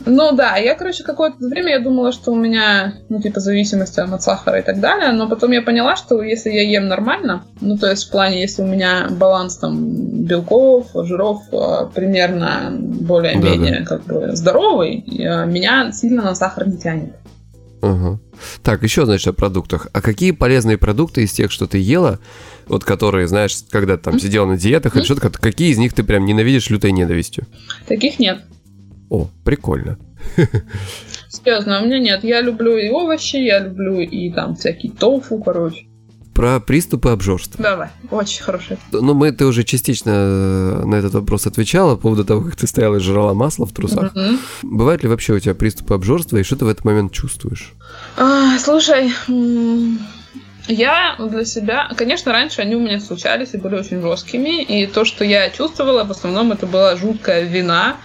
Ну 0.07 0.33
да, 0.33 0.57
я, 0.57 0.75
короче, 0.75 1.04
какое-то 1.04 1.37
время 1.47 1.73
я 1.73 1.80
думала, 1.80 2.12
что 2.12 2.33
у 2.33 2.37
меня, 2.37 2.95
ну, 3.09 3.21
типа, 3.21 3.40
зависимость 3.40 3.99
от 3.99 4.23
сахара 4.23 4.61
и 4.61 4.62
так 4.62 4.80
далее, 4.80 5.12
но 5.12 5.28
потом 5.28 5.50
я 5.50 5.62
поняла, 5.62 5.97
что 5.97 6.23
если 6.23 6.50
я 6.50 6.62
ем 6.62 6.88
нормально, 6.88 7.45
ну, 7.61 7.76
то 7.76 7.90
есть 7.90 8.09
в 8.09 8.11
плане, 8.11 8.40
если 8.40 8.62
у 8.62 8.66
меня 8.66 9.09
баланс 9.11 9.57
там 9.57 10.25
белков, 10.25 10.88
жиров 10.95 11.42
э, 11.52 11.87
примерно 11.95 12.73
более-менее 12.73 13.73
да, 13.73 13.78
да. 13.80 13.85
как 13.85 14.04
бы 14.04 14.37
здоровый, 14.37 15.04
меня 15.07 15.92
сильно 15.92 16.23
на 16.23 16.35
сахар 16.35 16.66
не 16.66 16.78
тянет. 16.78 17.14
Угу. 17.83 18.21
Так, 18.62 18.83
еще, 18.83 19.04
значит, 19.07 19.28
о 19.28 19.33
продуктах. 19.33 19.88
А 19.92 20.00
какие 20.00 20.33
полезные 20.33 20.78
продукты 20.78 21.23
из 21.23 21.33
тех, 21.33 21.50
что 21.50 21.66
ты 21.66 21.78
ела, 21.78 22.19
вот 22.69 22.85
которые, 22.85 23.26
знаешь, 23.26 23.57
когда 23.71 23.97
там 23.97 24.19
сидела 24.19 24.47
на 24.47 24.57
диетах 24.57 24.97
или 24.97 25.04
что-то, 25.04 25.30
какие 25.30 25.71
из 25.71 25.78
них 25.78 25.92
ты 25.95 26.04
прям 26.04 26.25
ненавидишь 26.25 26.71
лютой 26.71 26.92
ненавистью? 26.92 27.47
Таких 27.87 28.19
нет. 28.19 28.42
О, 29.11 29.29
прикольно. 29.45 29.99
Серьезно, 31.29 31.83
у 31.83 31.87
меня 31.87 31.99
нет. 31.99 32.25
Я 32.25 32.40
люблю 32.40 32.76
и 32.76 32.88
овощи, 32.88 33.37
я 33.37 33.59
люблю 33.59 34.00
и 34.00 34.31
там 34.31 34.55
всякие 34.55 34.93
тофу, 34.93 35.43
короче. 35.43 35.87
Про 36.33 36.61
приступы 36.61 37.11
обжорства. 37.11 37.62
Давай, 37.62 37.88
очень 38.11 38.43
хороший. 38.43 38.79
Ну, 38.93 39.14
мы, 39.14 39.33
ты 39.33 39.45
уже 39.45 39.64
частично 39.64 40.11
э, 40.11 40.83
на 40.85 40.95
этот 40.95 41.12
вопрос 41.12 41.47
отвечала 41.47 41.97
по 41.97 42.02
поводу 42.02 42.25
того, 42.25 42.43
как 42.43 42.57
ты 42.57 42.67
стояла 42.67 42.97
и 42.97 43.00
жрала 43.00 43.35
масло 43.35 43.67
в 43.67 43.73
трусах. 43.73 44.14
Mm-hmm. 44.14 44.38
Бывают 44.62 45.02
ли 45.02 45.09
вообще 45.09 45.35
у 45.35 45.38
тебя 45.40 45.55
приступы 45.55 45.93
обжорства, 45.95 46.37
и 46.37 46.45
что 46.45 46.57
ты 46.57 46.64
в 46.64 46.69
этот 46.69 46.85
момент 46.85 47.12
чувствуешь? 47.12 47.75
А, 48.17 48.59
слушай, 48.59 49.12
я 50.69 51.17
для 51.19 51.45
себя, 51.45 51.90
конечно, 51.97 52.33
раньше 52.33 52.62
они 52.62 52.76
у 52.76 52.81
меня 52.81 53.00
случались 53.00 53.55
и 53.55 53.59
были 53.59 53.75
очень 53.75 54.00
жесткими, 54.00 54.62
и 54.62 54.87
то, 54.87 55.05
что 55.05 55.25
я 55.25 55.50
чувствовала, 55.50 56.05
в 56.05 56.11
основном 56.12 56.52
это 56.52 56.67
была 56.67 56.97
жуткая 56.97 57.43
вина, 57.43 57.97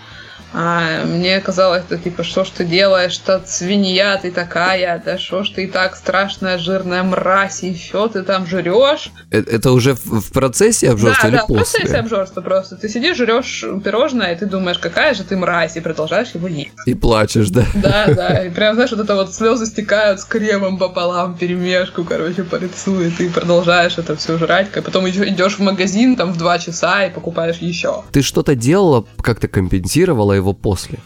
а 0.57 1.03
мне 1.05 1.41
казалось, 1.41 1.83
что 1.83 1.97
типа, 1.97 2.23
что 2.23 2.45
ж 2.45 2.49
ты 2.49 2.63
делаешь, 2.63 3.11
что 3.11 3.43
свинья 3.45 4.17
ты 4.17 4.31
такая, 4.31 5.01
да 5.03 5.17
что 5.17 5.43
ж 5.43 5.49
ты 5.49 5.65
и 5.65 5.67
так 5.67 5.97
страшная 5.97 6.57
жирная 6.57 7.03
мразь, 7.03 7.63
и 7.63 7.67
еще 7.67 8.07
ты 8.07 8.23
там 8.23 8.47
жрешь. 8.47 9.11
Это, 9.31 9.51
это 9.51 9.71
уже 9.73 9.95
в, 9.95 10.21
в 10.21 10.31
процессе 10.31 10.91
обжорства 10.91 11.23
да, 11.23 11.27
или 11.27 11.35
да, 11.37 11.45
после? 11.45 11.63
в 11.63 11.71
процессе 11.71 11.97
обжорства 11.97 12.41
просто. 12.41 12.77
Ты 12.77 12.87
сидишь, 12.87 13.17
жрешь 13.17 13.65
пирожное, 13.83 14.33
и 14.33 14.37
ты 14.37 14.45
думаешь, 14.45 14.79
какая 14.79 15.13
же 15.13 15.25
ты 15.25 15.35
мразь, 15.35 15.75
и 15.75 15.81
продолжаешь 15.81 16.29
его 16.33 16.47
есть. 16.47 16.71
И 16.85 16.93
плачешь, 16.93 17.49
да? 17.49 17.65
Да, 17.73 18.05
да, 18.15 18.45
и 18.45 18.49
прям, 18.49 18.75
знаешь, 18.75 18.91
вот 18.91 19.01
это 19.01 19.15
вот 19.15 19.33
слезы 19.33 19.65
стекают 19.65 20.21
с 20.21 20.25
кремом 20.25 20.77
пополам, 20.77 21.35
перемешку, 21.35 22.05
короче, 22.05 22.43
по 22.43 22.55
лицу, 22.55 23.01
и 23.01 23.09
ты 23.09 23.29
продолжаешь 23.29 23.97
это 23.97 24.15
все 24.15 24.37
жрать, 24.37 24.69
а 24.73 24.81
потом 24.81 25.09
идешь 25.09 25.57
в 25.57 25.59
магазин 25.59 26.15
там 26.15 26.31
в 26.31 26.37
два 26.37 26.59
часа 26.59 27.05
и 27.05 27.13
покупаешь 27.13 27.57
еще. 27.57 28.03
Ты 28.13 28.21
что-то 28.21 28.55
делала, 28.55 29.05
как-то 29.21 29.49
компенсировала 29.49 30.31
его 30.31 30.44
его 30.45 30.53
после? 30.53 30.99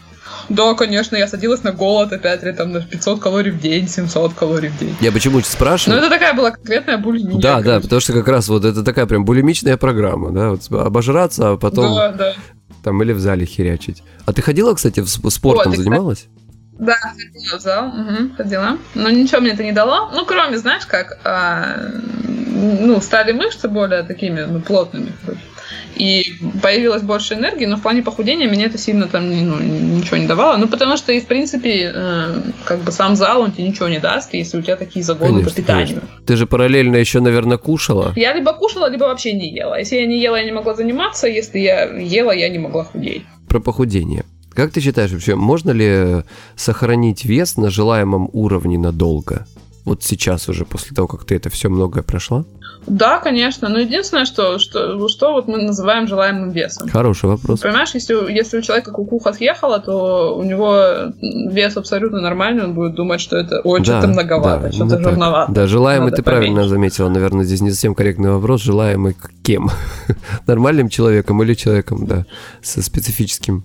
Да, 0.48 0.74
конечно, 0.74 1.16
я 1.16 1.28
садилась 1.28 1.62
на 1.62 1.72
голод 1.72 2.12
опять, 2.12 2.42
или 2.42 2.52
там 2.52 2.72
на 2.72 2.82
500 2.82 3.20
калорий 3.20 3.50
в 3.52 3.60
день, 3.60 3.88
700 3.88 4.34
калорий 4.34 4.68
в 4.68 4.78
день. 4.78 4.96
Я 5.00 5.12
почему 5.12 5.40
спрашиваю? 5.40 6.00
Ну, 6.00 6.06
это 6.06 6.12
такая 6.12 6.34
была 6.34 6.50
конкретная 6.50 6.98
булимия. 6.98 7.40
Да, 7.40 7.54
конечно. 7.54 7.72
да, 7.72 7.80
потому 7.80 8.00
что 8.00 8.12
как 8.12 8.28
раз 8.28 8.48
вот 8.48 8.64
это 8.64 8.82
такая 8.82 9.06
прям 9.06 9.24
булимичная 9.24 9.76
программа, 9.76 10.30
да, 10.30 10.50
вот 10.50 10.62
обожраться, 10.70 11.50
а 11.50 11.56
потом... 11.56 11.94
Да, 11.94 12.12
да. 12.12 12.34
Там 12.82 13.02
или 13.02 13.12
в 13.12 13.20
зале 13.20 13.44
херячить. 13.44 14.02
А 14.24 14.32
ты 14.32 14.40
ходила, 14.40 14.74
кстати, 14.74 15.00
в 15.00 15.30
спортом 15.30 15.72
О, 15.72 15.76
занималась? 15.76 16.28
Да, 16.78 16.94
ходила 16.94 17.58
в 17.58 17.60
зал, 17.60 17.88
угу, 17.88 18.34
ходила. 18.36 18.78
Но 18.94 19.10
ничего 19.10 19.42
мне 19.42 19.50
это 19.50 19.62
не 19.62 19.72
дало. 19.72 20.10
Ну, 20.14 20.24
кроме, 20.24 20.56
знаешь, 20.56 20.86
как, 20.86 21.18
а, 21.24 21.76
ну, 22.24 23.00
стали 23.02 23.32
мышцы 23.32 23.68
более 23.68 24.02
такими, 24.02 24.40
ну, 24.40 24.60
плотными, 24.60 25.12
короче 25.24 25.42
и 25.96 26.32
появилось 26.62 27.02
больше 27.02 27.34
энергии, 27.34 27.66
но 27.66 27.76
в 27.76 27.82
плане 27.82 28.02
похудения 28.02 28.48
меня 28.48 28.66
это 28.66 28.78
сильно 28.78 29.06
там 29.06 29.28
ну, 29.28 29.58
ничего 29.60 30.16
не 30.16 30.26
давало. 30.26 30.56
Ну, 30.56 30.68
потому 30.68 30.96
что, 30.96 31.12
и 31.12 31.20
в 31.20 31.26
принципе, 31.26 31.92
э, 31.94 32.42
как 32.64 32.80
бы 32.80 32.92
сам 32.92 33.16
зал, 33.16 33.42
он 33.42 33.52
тебе 33.52 33.68
ничего 33.68 33.88
не 33.88 33.98
даст, 33.98 34.32
если 34.34 34.58
у 34.58 34.62
тебя 34.62 34.76
такие 34.76 35.04
загоны 35.04 35.30
конечно, 35.30 35.50
по 35.50 35.56
питанию. 35.56 35.86
Конечно. 35.86 36.24
Ты 36.26 36.36
же 36.36 36.46
параллельно 36.46 36.96
еще, 36.96 37.20
наверное, 37.20 37.58
кушала? 37.58 38.12
Я 38.16 38.32
либо 38.34 38.52
кушала, 38.52 38.90
либо 38.90 39.04
вообще 39.04 39.32
не 39.32 39.52
ела. 39.52 39.78
Если 39.78 39.96
я 39.96 40.06
не 40.06 40.20
ела, 40.20 40.36
я 40.36 40.44
не 40.44 40.52
могла 40.52 40.74
заниматься, 40.74 41.26
если 41.26 41.58
я 41.58 41.84
ела, 41.84 42.32
я 42.32 42.48
не 42.48 42.58
могла 42.58 42.84
худеть. 42.84 43.22
Про 43.48 43.60
похудение. 43.60 44.24
Как 44.54 44.72
ты 44.72 44.80
считаешь 44.80 45.12
вообще, 45.12 45.36
можно 45.36 45.70
ли 45.70 46.24
сохранить 46.56 47.24
вес 47.24 47.56
на 47.56 47.70
желаемом 47.70 48.28
уровне 48.32 48.78
надолго? 48.78 49.46
Вот 49.84 50.02
сейчас 50.02 50.48
уже, 50.48 50.64
после 50.64 50.94
того, 50.94 51.08
как 51.08 51.24
ты 51.24 51.36
это 51.36 51.50
все 51.50 51.68
многое 51.68 52.02
прошла? 52.02 52.44
Да, 52.86 53.18
конечно. 53.18 53.68
Но 53.68 53.78
единственное, 53.78 54.24
что, 54.24 54.58
что, 54.58 55.08
что 55.08 55.32
вот 55.32 55.48
мы 55.48 55.58
называем 55.58 56.06
желаемым 56.06 56.50
весом. 56.50 56.88
Хороший 56.88 57.26
вопрос. 57.26 57.60
Понимаешь, 57.60 57.90
если, 57.94 58.32
если 58.32 58.58
у 58.58 58.62
человека 58.62 58.90
кукуха 58.90 59.32
съехала, 59.32 59.80
то 59.80 60.36
у 60.36 60.42
него 60.42 61.12
вес 61.20 61.76
абсолютно 61.76 62.20
нормальный, 62.20 62.64
он 62.64 62.74
будет 62.74 62.94
думать, 62.94 63.20
что 63.20 63.36
это 63.36 63.60
ой, 63.64 63.82
да, 63.82 64.06
многовато, 64.06 64.66
да, 64.66 64.72
что-то 64.72 65.02
жирновато. 65.02 65.52
Да, 65.52 65.66
желаемый 65.66 66.10
ты 66.10 66.22
поменьше. 66.22 66.40
правильно 66.40 66.68
заметила. 66.68 67.08
Наверное, 67.08 67.44
здесь 67.44 67.60
не 67.60 67.70
совсем 67.70 67.94
корректный 67.94 68.30
вопрос. 68.30 68.62
Желаемый 68.62 69.16
кем? 69.42 69.70
Нормальным 70.46 70.88
человеком 70.88 71.42
или 71.42 71.54
человеком, 71.54 72.06
да, 72.06 72.26
со 72.62 72.82
специфическим 72.82 73.64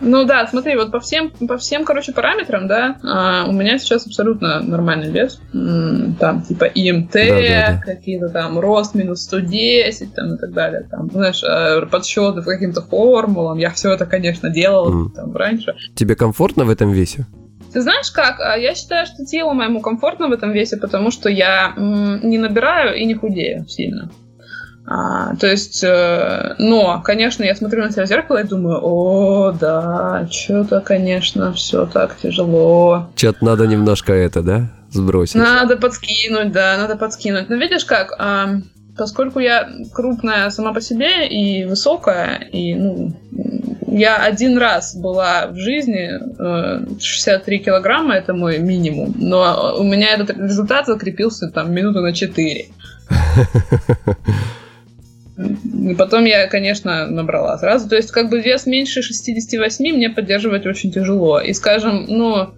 ну 0.00 0.24
да, 0.24 0.46
смотри, 0.46 0.76
вот 0.76 0.90
по 0.90 1.00
всем, 1.00 1.30
по 1.30 1.56
всем, 1.56 1.84
короче, 1.84 2.12
параметрам, 2.12 2.66
да, 2.66 2.98
а, 3.02 3.46
у 3.48 3.52
меня 3.52 3.78
сейчас 3.78 4.06
абсолютно 4.06 4.60
нормальный 4.60 5.10
вес. 5.10 5.40
Там, 5.52 6.42
типа, 6.42 6.64
ИМТ, 6.64 7.12
да, 7.12 7.26
да, 7.26 7.40
да. 7.40 7.82
какие-то 7.84 8.28
там 8.28 8.58
рост 8.58 8.94
минус 8.94 9.22
110, 9.22 10.14
там, 10.14 10.34
и 10.34 10.38
так 10.38 10.52
далее. 10.52 10.86
Там, 10.90 11.10
знаешь, 11.10 11.42
э, 11.42 11.86
подсчеты 11.86 12.42
по 12.42 12.50
каким-то 12.50 12.82
формулам. 12.82 13.58
Я 13.58 13.70
все 13.70 13.92
это, 13.92 14.06
конечно, 14.06 14.50
делала 14.50 14.90
mm. 14.90 15.14
там 15.14 15.36
раньше. 15.36 15.74
Тебе 15.94 16.14
комфортно 16.14 16.64
в 16.64 16.70
этом 16.70 16.92
весе? 16.92 17.26
Ты 17.72 17.82
знаешь 17.82 18.10
как? 18.10 18.40
А, 18.40 18.56
я 18.56 18.74
считаю, 18.74 19.06
что 19.06 19.24
телу 19.24 19.52
моему 19.52 19.80
комфортно 19.80 20.28
в 20.28 20.32
этом 20.32 20.52
весе, 20.52 20.76
потому 20.76 21.10
что 21.10 21.28
я 21.28 21.74
не 21.76 22.38
набираю 22.38 22.96
и 22.96 23.04
не 23.04 23.14
худею 23.14 23.66
сильно. 23.68 24.10
А, 24.88 25.34
то 25.36 25.48
есть, 25.48 25.82
э, 25.82 26.54
но, 26.58 27.02
конечно, 27.02 27.42
я 27.42 27.56
смотрю 27.56 27.82
на 27.82 27.90
себя 27.90 28.04
в 28.04 28.08
зеркало 28.08 28.38
и 28.38 28.44
думаю, 28.46 28.78
о, 28.82 29.50
да, 29.50 30.28
что-то, 30.30 30.80
конечно, 30.80 31.52
все 31.52 31.86
так 31.86 32.16
тяжело. 32.16 33.10
Что-то 33.16 33.44
надо 33.44 33.66
немножко 33.66 34.12
это, 34.12 34.42
да, 34.42 34.68
сбросить? 34.92 35.34
Надо 35.34 35.76
подскинуть, 35.76 36.52
да, 36.52 36.76
надо 36.78 36.96
подскинуть. 36.96 37.48
Но 37.48 37.56
видишь 37.56 37.84
как, 37.84 38.14
а, 38.20 38.60
поскольку 38.96 39.40
я 39.40 39.68
крупная 39.92 40.50
сама 40.50 40.72
по 40.72 40.80
себе 40.80 41.26
и 41.26 41.64
высокая, 41.64 42.36
и, 42.52 42.76
ну, 42.76 43.12
я 43.88 44.18
один 44.18 44.56
раз 44.56 44.94
была 44.94 45.48
в 45.48 45.56
жизни, 45.56 46.12
63 47.00 47.56
э, 47.56 47.58
килограмма, 47.60 48.14
это 48.14 48.34
мой 48.34 48.58
минимум, 48.58 49.14
но 49.18 49.74
у 49.78 49.82
меня 49.82 50.14
этот 50.14 50.36
результат 50.36 50.86
закрепился 50.86 51.50
там 51.50 51.72
минуты 51.72 51.98
на 52.00 52.12
4. 52.12 52.66
Потом 55.98 56.24
я, 56.24 56.46
конечно, 56.46 57.06
набрала 57.06 57.58
сразу. 57.58 57.88
То 57.88 57.96
есть, 57.96 58.10
как 58.10 58.30
бы 58.30 58.40
вес 58.40 58.66
меньше 58.66 59.02
68 59.02 59.94
мне 59.94 60.10
поддерживать 60.10 60.66
очень 60.66 60.92
тяжело. 60.92 61.40
И, 61.40 61.52
скажем, 61.52 62.06
ну, 62.08 62.54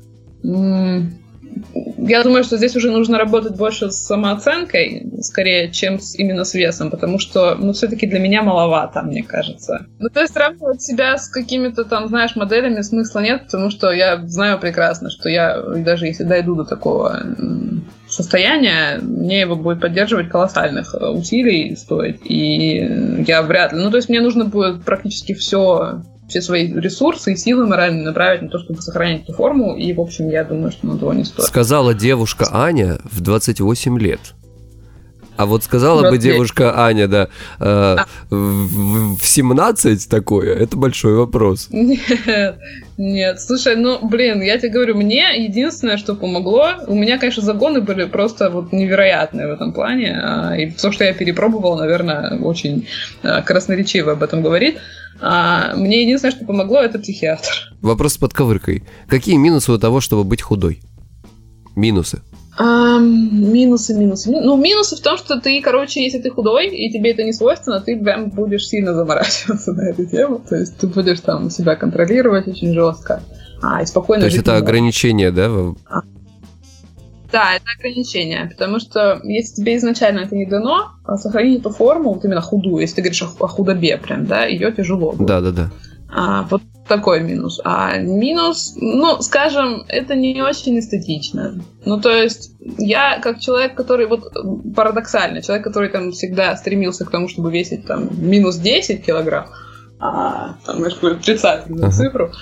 я 1.74 2.22
думаю, 2.22 2.44
что 2.44 2.56
здесь 2.56 2.76
уже 2.76 2.90
нужно 2.90 3.18
работать 3.18 3.56
больше 3.56 3.90
с 3.90 4.06
самооценкой, 4.06 5.06
скорее, 5.20 5.70
чем 5.70 6.00
с, 6.00 6.14
именно 6.14 6.44
с 6.44 6.54
весом, 6.54 6.90
потому 6.90 7.18
что, 7.18 7.54
ну, 7.56 7.72
все-таки 7.72 8.06
для 8.06 8.18
меня 8.18 8.42
маловато, 8.42 9.02
мне 9.02 9.22
кажется. 9.22 9.86
Ну, 9.98 10.08
то 10.08 10.20
есть 10.20 10.32
сравнивать 10.32 10.82
себя 10.82 11.16
с 11.18 11.28
какими-то 11.28 11.84
там, 11.84 12.08
знаешь, 12.08 12.36
моделями 12.36 12.80
смысла 12.82 13.20
нет, 13.20 13.44
потому 13.44 13.70
что 13.70 13.90
я 13.90 14.24
знаю 14.26 14.58
прекрасно, 14.58 15.10
что 15.10 15.28
я, 15.28 15.60
даже 15.60 16.06
если 16.06 16.24
дойду 16.24 16.54
до 16.54 16.64
такого 16.64 17.20
состояния, 18.08 18.98
мне 19.02 19.40
его 19.40 19.56
будет 19.56 19.80
поддерживать 19.80 20.28
колоссальных 20.28 20.94
э, 20.94 21.06
усилий 21.08 21.76
стоить, 21.76 22.20
и 22.24 23.24
я 23.26 23.42
вряд 23.42 23.72
ли... 23.72 23.78
Ну, 23.78 23.90
то 23.90 23.96
есть 23.96 24.08
мне 24.08 24.20
нужно 24.20 24.44
будет 24.44 24.82
практически 24.82 25.34
все 25.34 26.02
все 26.28 26.42
свои 26.42 26.73
ресурсы 26.73 27.32
и 27.32 27.37
силы 27.37 27.66
моральные 27.66 28.04
направить 28.04 28.42
на 28.42 28.49
то, 28.49 28.58
чтобы 28.58 28.80
сохранить 28.82 29.25
эту 29.25 29.32
форму, 29.32 29.76
и, 29.76 29.92
в 29.92 30.00
общем, 30.00 30.28
я 30.28 30.44
думаю, 30.44 30.70
что 30.70 30.87
на 30.87 30.99
того 30.99 31.14
не 31.14 31.25
стоит. 31.25 31.49
Сказала 31.49 31.94
девушка 31.94 32.49
Аня 32.52 32.99
в 33.04 33.20
28 33.20 33.99
лет. 33.99 34.20
А 35.38 35.47
вот 35.47 35.62
сказала 35.62 36.00
20. 36.00 36.11
бы 36.11 36.18
девушка 36.21 36.85
Аня, 36.85 37.07
да, 37.07 37.23
э, 37.25 37.28
а. 37.61 38.07
в, 38.28 39.18
в 39.18 39.25
17 39.25 40.09
такое, 40.09 40.52
это 40.52 40.76
большой 40.76 41.14
вопрос. 41.14 41.68
Нет, 41.71 42.57
нет, 42.99 43.40
слушай, 43.40 43.76
ну, 43.76 44.00
блин, 44.02 44.42
я 44.42 44.59
тебе 44.59 44.71
говорю, 44.71 44.97
мне 44.97 45.45
единственное, 45.45 45.97
что 45.97 46.16
помогло, 46.16 46.71
у 46.88 46.95
меня, 46.97 47.18
конечно, 47.18 47.45
загоны 47.45 47.80
были 47.80 48.07
просто 48.07 48.50
вот 48.50 48.73
невероятные 48.73 49.47
в 49.47 49.52
этом 49.52 49.73
плане, 49.73 50.21
а, 50.21 50.57
и 50.57 50.73
то, 50.73 50.90
что 50.90 51.04
я 51.04 51.12
перепробовала, 51.12 51.78
наверное, 51.78 52.37
очень 52.40 52.88
а, 53.23 53.40
красноречиво 53.40 54.12
об 54.12 54.25
этом 54.25 54.42
говорит. 54.42 54.78
А 55.21 55.76
мне 55.76 56.02
единственное, 56.02 56.33
что 56.33 56.47
помогло, 56.47 56.80
это 56.80 56.99
психиатр. 56.99 57.76
Вопрос 57.80 58.14
с 58.14 58.18
подковыркой. 58.18 58.83
Какие 59.07 59.37
минусы 59.37 59.71
у 59.71 59.78
того, 59.78 60.00
чтобы 60.00 60.25
быть 60.25 60.42
худой? 60.42 60.80
Минусы. 61.76 62.23
Минусы, 62.60 63.94
минусы. 63.94 64.30
Ну, 64.30 64.56
минусы 64.56 64.96
в 64.96 65.00
том, 65.00 65.16
что 65.16 65.40
ты, 65.40 65.60
короче, 65.62 66.02
если 66.02 66.18
ты 66.18 66.30
худой, 66.30 66.68
и 66.68 66.90
тебе 66.90 67.12
это 67.12 67.22
не 67.22 67.32
свойственно, 67.32 67.80
ты 67.80 67.96
прям 67.96 68.30
будешь 68.30 68.66
сильно 68.66 68.94
заморачиваться 68.94 69.72
на 69.74 69.82
эту 69.82 70.06
тему. 70.06 70.42
То 70.48 70.56
есть 70.56 70.76
ты 70.78 70.88
будешь 70.88 71.20
там 71.20 71.50
себя 71.50 71.76
контролировать 71.76 72.48
очень 72.48 72.74
жестко. 72.74 73.22
А, 73.62 73.82
и 73.82 73.86
спокойно 73.86 74.22
То 74.22 74.26
есть 74.26 74.38
это 74.38 74.56
ограничение, 74.56 75.30
да? 75.30 75.48
А. 75.88 76.02
Да, 77.30 77.54
это 77.54 77.66
ограничение, 77.78 78.46
потому 78.46 78.80
что 78.80 79.20
если 79.24 79.56
тебе 79.56 79.76
изначально 79.76 80.20
это 80.20 80.34
не 80.34 80.46
дано, 80.46 80.92
а 81.04 81.16
сохранить 81.18 81.60
эту 81.60 81.70
форму, 81.70 82.14
вот 82.14 82.24
именно 82.24 82.40
худую, 82.40 82.80
если 82.80 82.96
ты 82.96 83.02
говоришь 83.02 83.22
о, 83.22 83.44
о 83.44 83.48
худобе 83.48 83.98
прям, 83.98 84.24
да, 84.24 84.46
ее 84.46 84.72
тяжело. 84.72 85.14
Да, 85.18 85.40
да, 85.42 85.50
да. 85.52 85.70
А, 86.10 86.46
вот 86.50 86.62
такой 86.88 87.21
минус. 87.21 87.61
А 87.64 87.97
минус, 87.99 88.75
ну, 88.76 89.21
скажем, 89.21 89.85
это 89.88 90.14
не 90.14 90.42
очень 90.42 90.78
эстетично. 90.78 91.54
Ну, 91.85 92.00
то 92.00 92.11
есть, 92.11 92.52
я 92.78 93.21
как 93.21 93.40
человек, 93.40 93.75
который, 93.75 94.07
вот 94.07 94.33
парадоксально, 94.75 95.42
человек, 95.42 95.64
который 95.64 95.90
там 95.90 96.12
всегда 96.12 96.57
стремился 96.57 97.04
к 97.04 97.11
тому, 97.11 97.28
чтобы 97.28 97.52
весить 97.52 97.87
там 97.87 98.09
минус 98.12 98.57
10 98.57 99.04
килограмм, 99.04 99.47
а, 100.00 100.57
там, 100.64 100.78
знаешь, 100.78 100.97
отрицательную 101.02 101.88
uh-huh. 101.88 101.92
цифру, 101.92 102.33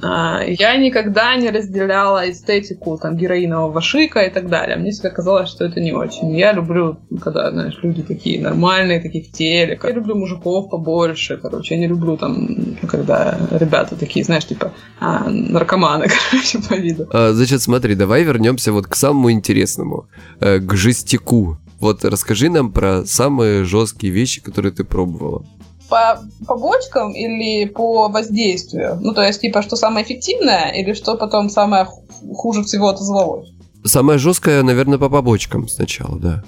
я 0.00 0.76
никогда 0.76 1.36
не 1.36 1.50
разделяла 1.50 2.30
эстетику 2.30 2.98
там 2.98 3.16
героинового 3.16 3.80
шика 3.80 4.20
и 4.20 4.30
так 4.30 4.48
далее. 4.48 4.76
Мне 4.76 4.90
всегда 4.90 5.10
казалось, 5.10 5.50
что 5.50 5.64
это 5.64 5.80
не 5.80 5.92
очень. 5.92 6.34
Я 6.36 6.52
люблю, 6.52 6.98
когда, 7.20 7.50
знаешь, 7.50 7.78
люди 7.82 8.02
такие 8.02 8.40
нормальные, 8.40 9.00
такие 9.00 9.24
в 9.24 9.30
теле. 9.30 9.78
Я 9.82 9.90
люблю 9.90 10.16
мужиков 10.16 10.70
побольше, 10.70 11.36
короче. 11.36 11.74
Я 11.74 11.80
не 11.80 11.88
люблю 11.88 12.16
там, 12.16 12.48
когда 12.88 13.38
ребята 13.50 13.96
такие, 13.96 14.24
знаешь, 14.24 14.46
типа 14.46 14.72
а, 14.98 15.28
наркоманы, 15.28 16.06
короче, 16.30 16.58
по 16.66 16.74
виду. 16.74 17.06
А, 17.12 17.32
значит, 17.32 17.60
смотри, 17.60 17.94
давай 17.94 18.22
вернемся 18.22 18.72
вот 18.72 18.86
к 18.86 18.94
самому 18.94 19.30
интересному, 19.30 20.08
э, 20.40 20.58
к 20.58 20.74
жестику. 20.74 21.58
Вот 21.80 22.04
расскажи 22.04 22.48
нам 22.48 22.72
про 22.72 23.04
самые 23.04 23.64
жесткие 23.64 24.12
вещи, 24.12 24.40
которые 24.40 24.72
ты 24.72 24.84
пробовала 24.84 25.44
по 25.92 26.18
побочкам 26.46 27.12
или 27.12 27.66
по 27.66 28.08
воздействию? 28.08 28.98
Ну, 29.02 29.12
то 29.12 29.22
есть, 29.22 29.42
типа, 29.42 29.60
что 29.60 29.76
самое 29.76 30.06
эффективное 30.06 30.70
или 30.70 30.94
что 30.94 31.16
потом 31.16 31.50
самое 31.50 31.86
хуже 32.34 32.62
всего 32.62 32.88
отозвалось? 32.88 33.52
Самое 33.84 34.18
жесткое, 34.18 34.62
наверное, 34.62 34.96
по 34.96 35.10
побочкам 35.10 35.68
сначала, 35.68 36.18
да. 36.18 36.42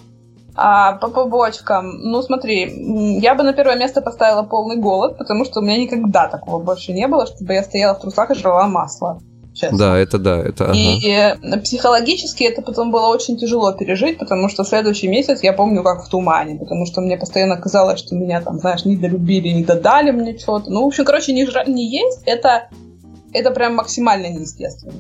А 0.56 0.92
по 0.92 1.08
побочкам, 1.08 1.98
ну 1.98 2.22
смотри, 2.22 3.20
я 3.20 3.34
бы 3.34 3.42
на 3.42 3.52
первое 3.52 3.76
место 3.76 4.00
поставила 4.00 4.44
полный 4.44 4.76
голод, 4.76 5.18
потому 5.18 5.44
что 5.44 5.60
у 5.60 5.62
меня 5.62 5.76
никогда 5.76 6.28
такого 6.28 6.62
больше 6.62 6.92
не 6.92 7.06
было, 7.06 7.26
чтобы 7.26 7.52
я 7.52 7.64
стояла 7.64 7.94
в 7.94 8.00
трусах 8.00 8.30
и 8.30 8.34
жрала 8.34 8.66
масло 8.68 9.20
честно. 9.54 9.78
Да, 9.78 9.98
это 9.98 10.18
да, 10.18 10.38
это. 10.38 10.72
И 10.72 11.08
э, 11.08 11.58
психологически 11.60 12.44
это 12.44 12.62
потом 12.62 12.90
было 12.90 13.06
очень 13.06 13.36
тяжело 13.36 13.72
пережить, 13.72 14.18
потому 14.18 14.48
что 14.48 14.64
следующий 14.64 15.08
месяц 15.08 15.42
я 15.42 15.52
помню 15.52 15.82
как 15.82 16.04
в 16.04 16.08
тумане, 16.08 16.56
потому 16.56 16.86
что 16.86 17.00
мне 17.00 17.16
постоянно 17.16 17.56
казалось, 17.56 18.00
что 18.00 18.14
меня 18.14 18.40
там, 18.40 18.58
знаешь, 18.58 18.84
не 18.84 18.96
долюбили, 18.96 19.48
не 19.48 19.64
додали 19.64 20.10
мне 20.10 20.36
что-то. 20.38 20.70
Ну, 20.70 20.82
в 20.82 20.86
общем, 20.86 21.04
короче, 21.04 21.32
не, 21.32 21.46
жра... 21.46 21.64
не 21.64 21.88
есть, 21.88 22.22
это, 22.26 22.68
это 23.32 23.50
прям 23.50 23.74
максимально 23.74 24.26
неестественно. 24.26 24.94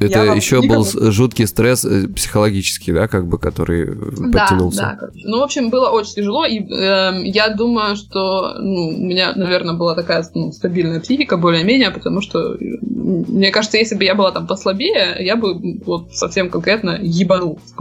Это 0.00 0.34
еще 0.34 0.60
никому... 0.60 0.82
был 0.82 1.12
жуткий 1.12 1.46
стресс 1.46 1.84
э, 1.84 2.08
психологический, 2.08 2.92
да, 2.92 3.06
как 3.06 3.26
бы, 3.26 3.38
который 3.38 3.82
э, 3.82 3.94
да, 4.28 4.40
подтянулся. 4.40 4.98
Да. 5.00 5.08
Ну, 5.14 5.40
в 5.40 5.42
общем, 5.42 5.68
было 5.68 5.90
очень 5.90 6.14
тяжело, 6.14 6.46
и 6.46 6.60
э, 6.60 7.22
я 7.24 7.50
думаю, 7.50 7.96
что 7.96 8.54
ну, 8.58 8.88
у 8.88 9.06
меня, 9.06 9.32
наверное, 9.36 9.74
была 9.74 9.94
такая 9.94 10.24
ну, 10.34 10.52
стабильная 10.52 11.00
психика, 11.00 11.36
более-менее, 11.36 11.90
потому 11.90 12.22
что, 12.22 12.56
мне 12.58 13.50
кажется, 13.50 13.76
если 13.76 13.94
бы 13.94 14.04
я 14.04 14.14
была 14.14 14.32
там 14.32 14.46
послабее, 14.46 15.16
я 15.20 15.36
бы 15.36 15.78
вот 15.84 16.14
совсем 16.14 16.48
конкретно 16.48 16.98
ебанул. 17.00 17.60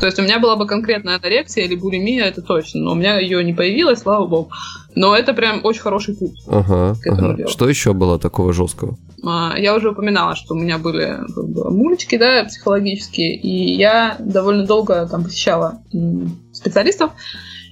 То 0.00 0.06
есть 0.06 0.18
у 0.18 0.22
меня 0.22 0.38
была 0.38 0.54
бы 0.54 0.66
конкретная 0.66 1.16
анорексия 1.16 1.64
или 1.64 1.74
булимия, 1.74 2.26
это 2.26 2.42
точно, 2.42 2.80
но 2.80 2.92
у 2.92 2.94
меня 2.94 3.18
ее 3.18 3.42
не 3.42 3.52
появилось, 3.52 4.00
слава 4.00 4.26
богу. 4.26 4.50
Но 4.94 5.16
это 5.16 5.34
прям 5.34 5.60
очень 5.64 5.80
хороший 5.80 6.16
путь. 6.16 6.40
Ага, 6.46 6.96
ага. 7.06 7.46
Что 7.48 7.68
еще 7.68 7.92
было 7.92 8.18
такого 8.18 8.52
жесткого? 8.52 8.96
А, 9.24 9.54
я 9.56 9.74
уже 9.74 9.90
упоминала, 9.90 10.36
что 10.36 10.54
у 10.54 10.58
меня 10.58 10.78
были 10.78 11.18
как 11.34 11.48
бы, 11.48 11.70
мультики, 11.70 12.16
да, 12.16 12.44
психологические, 12.44 13.36
и 13.36 13.74
я 13.74 14.16
довольно 14.18 14.66
долго 14.66 15.06
там 15.10 15.24
посещала 15.24 15.78
специалистов, 16.52 17.12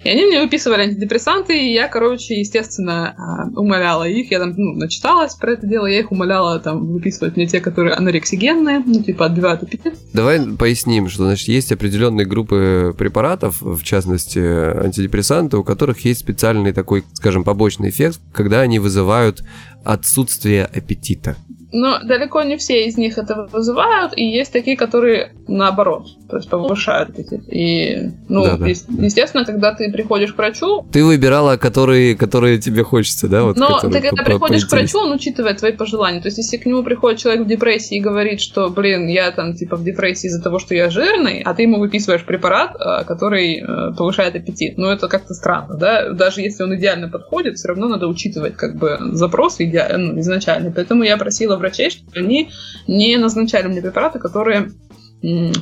и 0.05 0.09
они 0.09 0.25
мне 0.25 0.41
выписывали 0.41 0.83
антидепрессанты, 0.83 1.59
и 1.59 1.73
я, 1.73 1.89
короче, 1.89 2.39
естественно, 2.39 3.15
а, 3.17 3.59
умоляла 3.59 4.05
их. 4.05 4.31
Я 4.31 4.41
там, 4.41 4.55
ну, 4.57 4.73
начиталась 4.75 5.35
про 5.35 5.53
это 5.53 5.67
дело, 5.67 5.87
я 5.87 6.01
их 6.01 6.11
умоляла 6.11 6.59
там 6.59 6.93
выписывать 6.93 7.37
мне 7.37 7.47
те, 7.47 7.61
которые 7.61 7.95
анорексигенные, 7.95 8.83
ну, 8.85 9.03
типа, 9.03 9.27
отбивают 9.27 9.63
аппетит. 9.63 9.95
Давай 10.13 10.41
поясним, 10.57 11.09
что, 11.09 11.25
значит, 11.25 11.49
есть 11.49 11.73
определенные 11.73 12.27
группы 12.27 12.95
препаратов, 12.99 13.61
в 13.61 13.83
частности, 13.85 14.39
антидепрессанты, 14.39 15.57
у 15.57 15.65
которых 15.65 16.05
есть 16.05 16.21
специальный 16.21 16.73
такой, 16.73 17.05
скажем, 17.15 17.45
побочный 17.45 17.91
эффект, 17.91 18.21
когда 18.33 18.61
они 18.61 18.79
вызывают 18.79 19.45
отсутствие 19.85 20.65
аппетита. 20.65 21.37
Но 21.73 21.99
далеко 22.03 22.43
не 22.43 22.57
все 22.57 22.87
из 22.87 22.97
них 22.99 23.19
это 23.19 23.49
вызывают, 23.51 24.13
и 24.17 24.25
есть 24.25 24.53
такие, 24.53 24.77
которые 24.77 25.33
наоборот, 25.49 26.07
то 26.29 26.37
есть 26.37 26.49
повышают 26.49 27.11
аппетит. 27.11 27.43
И, 27.49 28.11
ну, 28.29 28.45
да, 28.45 28.57
да. 28.57 28.67
естественно, 28.67 29.45
когда 29.45 29.75
ты 29.75 29.91
приходишь 29.91 30.33
к 30.33 30.39
врачу... 30.39 30.87
Ты 30.93 31.05
выбирала, 31.05 31.57
которые, 31.57 32.17
которые 32.17 32.59
тебе 32.59 32.83
хочется, 32.83 33.29
да? 33.29 33.43
Вот, 33.45 33.57
но 33.57 33.79
ты 33.81 34.01
когда 34.01 34.23
приходишь 34.23 34.67
к 34.67 34.73
врачу, 34.73 34.99
он 34.99 35.13
учитывает 35.13 35.59
твои 35.59 35.73
пожелания. 35.73 36.21
То 36.21 36.29
есть, 36.29 36.39
если 36.39 36.57
к 36.57 36.67
нему 36.67 36.83
приходит 36.83 37.21
человек 37.21 37.45
в 37.45 37.49
депрессии 37.49 37.97
и 37.97 38.01
говорит, 38.01 38.41
что, 38.41 38.69
блин, 38.69 39.09
я 39.09 39.31
там, 39.31 39.55
типа, 39.55 39.77
в 39.77 39.85
депрессии 39.85 40.27
из-за 40.27 40.43
того, 40.43 40.59
что 40.59 40.75
я 40.75 40.91
жирный, 40.91 41.43
а 41.43 41.55
ты 41.55 41.63
ему 41.63 41.79
выписываешь 41.79 42.25
препарат, 42.25 42.77
э, 42.79 43.05
который 43.05 43.61
э, 43.61 43.95
повышает 43.97 44.35
аппетит, 44.37 44.79
ну, 44.79 44.89
это 44.89 45.09
как-то 45.09 45.35
странно, 45.35 45.77
да? 45.77 46.11
Даже 46.11 46.41
если 46.41 46.63
он 46.63 46.75
идеально 46.77 47.09
подходит, 47.09 47.57
все 47.57 47.69
равно 47.69 47.89
надо 47.89 48.07
учитывать, 48.07 48.57
как 48.57 48.77
бы, 48.77 48.99
запрос 49.13 49.57
идеально, 49.59 50.13
ну, 50.13 50.21
изначально. 50.21 50.73
Поэтому 50.75 51.03
я 51.03 51.17
просила 51.17 51.57
врачей, 51.63 51.91
чтобы 51.91 52.11
они 52.15 52.51
не 52.87 53.17
назначали 53.17 53.69
мне 53.69 53.81
препараты, 53.81 54.19
которые 54.19 54.73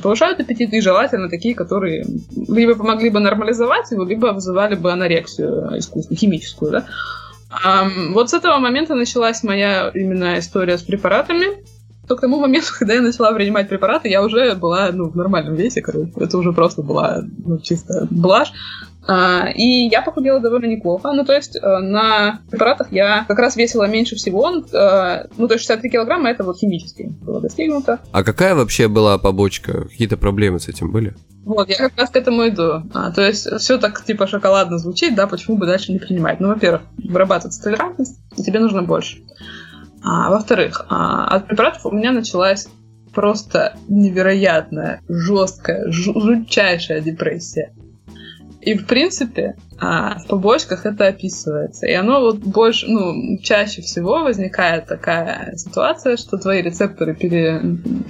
повышают 0.01 0.39
аппетит, 0.39 0.73
и 0.73 0.81
желательно 0.81 1.29
такие, 1.29 1.53
которые 1.53 2.05
либо 2.47 2.75
помогли 2.75 3.11
бы 3.11 3.19
нормализовать 3.19 3.91
его, 3.91 4.03
либо 4.03 4.27
вызывали 4.33 4.75
бы 4.75 4.91
анорексию 4.91 5.77
искусственную, 5.77 6.19
химическую, 6.19 6.71
да. 6.71 6.85
А, 7.63 7.87
вот 8.11 8.29
с 8.29 8.33
этого 8.33 8.57
момента 8.57 8.95
началась 8.95 9.43
моя 9.43 9.91
именно 9.93 10.39
история 10.39 10.77
с 10.77 10.81
препаратами. 10.81 11.63
То 12.07 12.15
к 12.15 12.21
тому 12.21 12.39
моменту, 12.39 12.69
когда 12.79 12.95
я 12.95 13.01
начала 13.01 13.31
принимать 13.33 13.69
препараты, 13.69 14.09
я 14.09 14.23
уже 14.23 14.55
была 14.55 14.89
ну, 14.91 15.09
в 15.09 15.15
нормальном 15.15 15.55
весе, 15.55 15.81
короче. 15.81 16.11
Это 16.15 16.37
уже 16.37 16.53
просто 16.53 16.81
была 16.81 17.23
ну, 17.45 17.59
чисто 17.59 18.07
блажь. 18.09 18.51
А, 19.11 19.49
и 19.49 19.89
я 19.89 20.01
похудела 20.01 20.39
довольно 20.39 20.67
неплохо. 20.67 21.11
Ну, 21.11 21.25
то 21.25 21.33
есть 21.33 21.57
э, 21.57 21.59
на 21.79 22.39
препаратах 22.49 22.93
я 22.93 23.25
как 23.27 23.39
раз 23.39 23.57
весила 23.57 23.85
меньше 23.85 24.15
всего. 24.15 24.49
Э, 24.71 25.27
ну, 25.37 25.49
то 25.49 25.55
есть 25.55 25.65
63 25.65 25.89
килограмма 25.89 26.29
это 26.29 26.45
вот 26.45 26.57
химически 26.57 27.13
было 27.21 27.41
достигнуто. 27.41 27.99
А 28.13 28.23
какая 28.23 28.55
вообще 28.55 28.87
была 28.87 29.17
побочка? 29.17 29.89
Какие-то 29.89 30.15
проблемы 30.15 30.61
с 30.61 30.69
этим 30.69 30.93
были? 30.93 31.13
Вот, 31.43 31.67
я 31.67 31.75
как 31.75 31.97
раз 31.97 32.09
к 32.09 32.15
этому 32.15 32.47
иду. 32.47 32.83
А, 32.93 33.11
то 33.11 33.21
есть 33.21 33.49
все 33.59 33.77
так 33.77 34.01
типа 34.05 34.27
шоколадно 34.27 34.77
звучит, 34.77 35.13
да, 35.13 35.27
почему 35.27 35.57
бы 35.57 35.65
дальше 35.65 35.91
не 35.91 35.99
принимать? 35.99 36.39
Ну, 36.39 36.47
во-первых, 36.47 36.83
вырабатывается 36.97 37.61
толерантность, 37.61 38.17
и 38.37 38.43
тебе 38.43 38.59
нужно 38.61 38.81
больше. 38.81 39.17
А, 40.05 40.29
во-вторых, 40.29 40.85
а, 40.87 41.25
от 41.27 41.47
препаратов 41.47 41.85
у 41.85 41.91
меня 41.91 42.13
началась 42.13 42.69
просто 43.13 43.75
невероятная, 43.89 45.01
жесткая, 45.09 45.91
жутчайшая 45.91 47.01
депрессия. 47.01 47.73
И, 48.61 48.75
в 48.75 48.85
принципе, 48.85 49.55
а, 49.79 50.19
в 50.19 50.27
побочках 50.27 50.85
это 50.85 51.07
описывается. 51.07 51.87
И 51.87 51.93
оно 51.93 52.21
вот 52.21 52.37
больше, 52.37 52.87
ну, 52.87 53.39
чаще 53.41 53.81
всего 53.81 54.23
возникает 54.23 54.85
такая 54.85 55.55
ситуация, 55.55 56.15
что 56.15 56.37
твои 56.37 56.61
рецепторы 56.61 57.15
пере, 57.15 57.59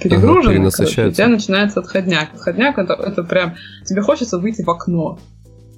перегружены, 0.00 0.66
ага, 0.66 0.70
короче, 0.76 1.06
у 1.06 1.10
тебя 1.10 1.28
начинается 1.28 1.80
отходняк. 1.80 2.34
Отходняк 2.34 2.78
это, 2.78 2.92
это 2.92 3.22
прям, 3.22 3.54
тебе 3.86 4.02
хочется 4.02 4.38
выйти 4.38 4.62
в 4.62 4.68
окно. 4.68 5.18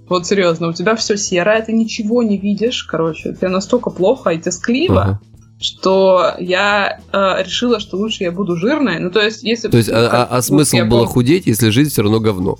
Вот 0.08 0.26
серьезно, 0.26 0.68
у 0.68 0.72
тебя 0.72 0.96
все 0.96 1.16
серое, 1.16 1.62
ты 1.62 1.72
ничего 1.72 2.22
не 2.22 2.36
видишь, 2.36 2.82
короче, 2.82 3.32
тебе 3.32 3.48
настолько 3.48 3.90
плохо 3.90 4.30
и 4.30 4.38
тоскливо, 4.38 5.02
ага 5.02 5.20
что 5.60 6.34
я 6.38 6.98
э, 7.12 7.42
решила, 7.42 7.80
что 7.80 7.96
лучше 7.96 8.24
я 8.24 8.32
буду 8.32 8.56
жирной. 8.56 8.98
Ну, 8.98 9.10
то 9.10 9.22
есть, 9.22 9.44
если... 9.44 9.68
То 9.68 9.78
есть, 9.78 9.88
а, 9.88 10.08
а, 10.10 10.36
а 10.36 10.42
смысл 10.42 10.78
было 10.78 10.84
был... 10.84 11.06
худеть, 11.06 11.46
если 11.46 11.70
жизнь 11.70 11.90
все 11.90 12.02
равно 12.02 12.20
говно? 12.20 12.58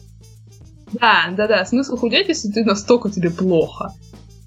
Да, 1.01 1.25
да, 1.37 1.47
да. 1.47 1.65
Смысл 1.65 1.97
худеть, 1.97 2.29
если 2.29 2.49
ты 2.49 2.65
настолько 2.65 3.11
тебе 3.11 3.31
плохо. 3.31 3.93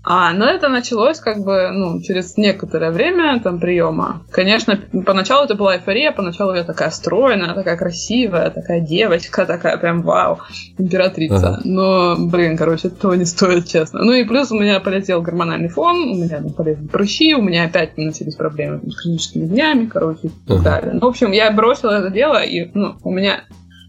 А, 0.09 0.31
но 0.31 0.45
это 0.45 0.69
началось 0.69 1.19
как 1.19 1.43
бы, 1.43 1.69
ну, 1.73 2.01
через 2.01 2.37
некоторое 2.37 2.91
время 2.91 3.41
там 3.41 3.59
приема. 3.59 4.21
Конечно, 4.31 4.79
поначалу 5.05 5.43
это 5.43 5.55
была 5.55 5.75
эйфория, 5.75 6.13
поначалу 6.13 6.55
я 6.55 6.63
такая 6.63 6.91
стройная, 6.91 7.53
такая 7.53 7.75
красивая, 7.75 8.49
такая 8.49 8.79
девочка, 8.79 9.45
такая 9.45 9.75
прям 9.75 10.03
вау, 10.03 10.39
императрица. 10.77 11.55
Ага. 11.55 11.61
Но, 11.65 12.15
блин, 12.17 12.55
короче, 12.55 12.87
этого 12.87 13.15
не 13.15 13.25
стоит, 13.25 13.67
честно. 13.67 14.01
Ну 14.01 14.13
и 14.13 14.23
плюс 14.23 14.49
у 14.49 14.57
меня 14.57 14.79
полетел 14.79 15.21
гормональный 15.21 15.67
фон, 15.67 15.97
у 15.97 16.15
меня 16.15 16.37
там 16.37 16.51
полезли 16.51 16.87
прыщи, 16.87 17.35
у 17.35 17.41
меня 17.41 17.65
опять 17.65 17.97
начались 17.97 18.35
проблемы 18.35 18.79
с 18.89 18.95
хроническими 18.95 19.45
днями, 19.45 19.87
короче, 19.87 20.27
и 20.27 20.31
так 20.47 20.59
ага. 20.59 20.63
далее. 20.63 20.93
Ну, 20.93 20.99
в 21.01 21.09
общем, 21.09 21.33
я 21.33 21.51
бросила 21.51 21.91
это 21.91 22.11
дело, 22.11 22.41
и, 22.41 22.71
ну, 22.73 22.95
у 23.03 23.11
меня 23.11 23.41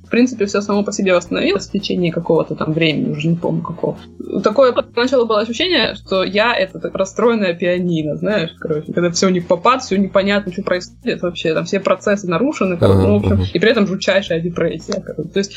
в 0.09 0.11
принципе, 0.11 0.47
все 0.47 0.62
само 0.62 0.83
по 0.83 0.90
себе 0.90 1.14
восстановилось 1.14 1.68
в 1.68 1.71
течение 1.71 2.11
какого-то 2.11 2.55
там 2.55 2.73
времени, 2.73 3.11
уже 3.11 3.29
не 3.29 3.37
помню 3.37 3.62
какого. 3.62 3.99
Такое 4.42 4.73
поначалу 4.73 5.27
было 5.27 5.40
ощущение, 5.40 5.94
что 5.97 6.25
я 6.25 6.57
это 6.57 6.81
так 6.81 6.94
расстроенная 6.94 7.53
пианино, 7.53 8.16
знаешь, 8.16 8.53
короче, 8.59 8.90
когда 8.90 9.11
все 9.11 9.29
не 9.29 9.40
попад, 9.40 9.83
все 9.83 9.99
непонятно, 9.99 10.51
что 10.51 10.62
происходит 10.62 11.21
вообще, 11.21 11.53
там 11.53 11.66
все 11.66 11.79
процессы 11.79 12.27
нарушены, 12.27 12.79
ага, 12.81 12.94
ну, 12.94 13.12
в 13.12 13.16
общем, 13.16 13.33
ага. 13.35 13.44
и 13.53 13.59
при 13.59 13.71
этом 13.71 13.87
жутчайшая 13.87 14.40
депрессия. 14.40 15.03
Короче. 15.05 15.29
То 15.29 15.38
есть... 15.40 15.53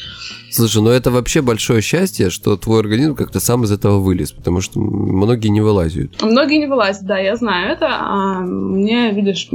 Слушай, 0.51 0.81
ну 0.81 0.89
это 0.89 1.11
вообще 1.11 1.41
большое 1.41 1.81
счастье, 1.81 2.29
что 2.29 2.57
твой 2.57 2.81
организм 2.81 3.15
как-то 3.15 3.39
сам 3.39 3.63
из 3.63 3.71
этого 3.71 3.99
вылез, 3.99 4.33
потому 4.33 4.59
что 4.59 4.81
многие 4.81 5.47
не 5.47 5.61
вылазят. 5.61 6.21
Многие 6.21 6.57
не 6.57 6.67
вылазят, 6.67 7.05
да, 7.05 7.17
я 7.17 7.37
знаю 7.37 7.71
это, 7.71 7.87
а 7.89 8.41
мне, 8.41 9.11
видишь, 9.13 9.49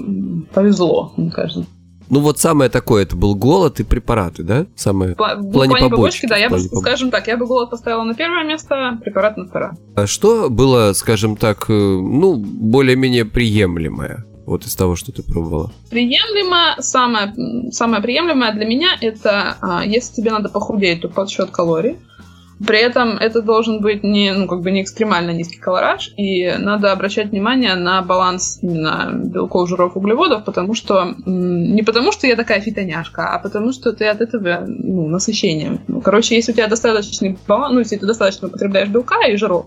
повезло, 0.55 1.13
мне 1.19 1.31
кажется. 1.31 1.67
Ну 2.09 2.21
вот 2.21 2.38
самое 2.38 2.71
такое, 2.71 3.03
это 3.03 3.16
был 3.16 3.35
голод 3.35 3.81
и 3.81 3.85
препараты, 3.85 4.42
да? 4.42 4.66
Самое 4.77 5.14
в 5.14 5.16
плане, 5.16 5.49
в 5.49 5.53
плане 5.53 5.75
побочки, 5.75 5.90
побочки, 5.90 6.27
да, 6.27 6.37
я 6.37 6.49
бы, 6.49 6.59
скажем 6.59 7.11
так, 7.11 7.27
я 7.27 7.37
бы 7.37 7.47
голод 7.47 7.71
поставила 7.71 8.05
на 8.05 8.14
первое 8.14 8.45
место, 8.45 8.99
препарат 9.03 9.37
на 9.37 9.47
второе. 9.47 9.77
А 9.97 10.07
что 10.07 10.49
было, 10.51 10.92
скажем 10.92 11.37
так, 11.37 11.66
э, 11.69 11.73
ну, 11.73 12.37
более-менее 12.37 13.25
приемлемое? 13.25 14.25
Вот 14.47 14.64
из 14.64 14.77
того, 14.77 14.95
что 14.95 15.11
ты 15.11 15.25
пробовала. 15.25 15.73
Приемлемо, 15.90 16.77
самое, 16.81 17.35
самое 17.73 18.01
приемлемое 18.01 18.53
для 18.53 18.64
меня 18.64 18.97
это, 19.01 19.57
а, 19.61 19.85
если 19.85 20.14
тебе 20.14 20.31
надо 20.31 20.49
похудеть, 20.49 21.01
то 21.01 21.09
подсчет 21.09 21.51
калорий. 21.51 21.99
При 22.64 22.79
этом 22.79 23.19
это 23.19 23.42
должен 23.42 23.81
быть 23.81 24.03
не, 24.03 24.33
ну, 24.33 24.47
как 24.47 24.62
бы 24.62 24.71
не 24.71 24.83
экстремально 24.83 25.33
низкий 25.33 25.59
колораж, 25.59 26.12
и 26.16 26.55
надо 26.59 26.92
обращать 26.92 27.31
внимание 27.31 27.75
на 27.75 28.01
баланс 28.03 28.59
именно 28.62 29.11
белков, 29.12 29.69
жиров, 29.69 29.97
углеводов, 29.97 30.45
потому 30.45 30.75
что 30.75 31.14
не 31.27 31.83
потому, 31.83 32.12
что 32.12 32.27
я 32.27 32.37
такая 32.37 32.61
фитоняшка, 32.61 33.29
а 33.35 33.38
потому 33.38 33.73
что 33.73 33.92
ты 33.92 34.07
от 34.07 34.21
этого 34.21 34.64
ну, 34.66 35.09
насыщение. 35.09 35.81
Ну, 35.87 36.01
короче, 36.01 36.35
если 36.35 36.53
у 36.53 36.55
тебя 36.55 36.69
достаточный 36.69 37.37
баланс, 37.47 37.75
ну, 37.75 37.81
если 37.81 37.97
ты 37.97 38.07
достаточно 38.07 38.49
употребляешь 38.49 38.88
белка 38.88 39.27
и 39.27 39.37
жиров, 39.37 39.66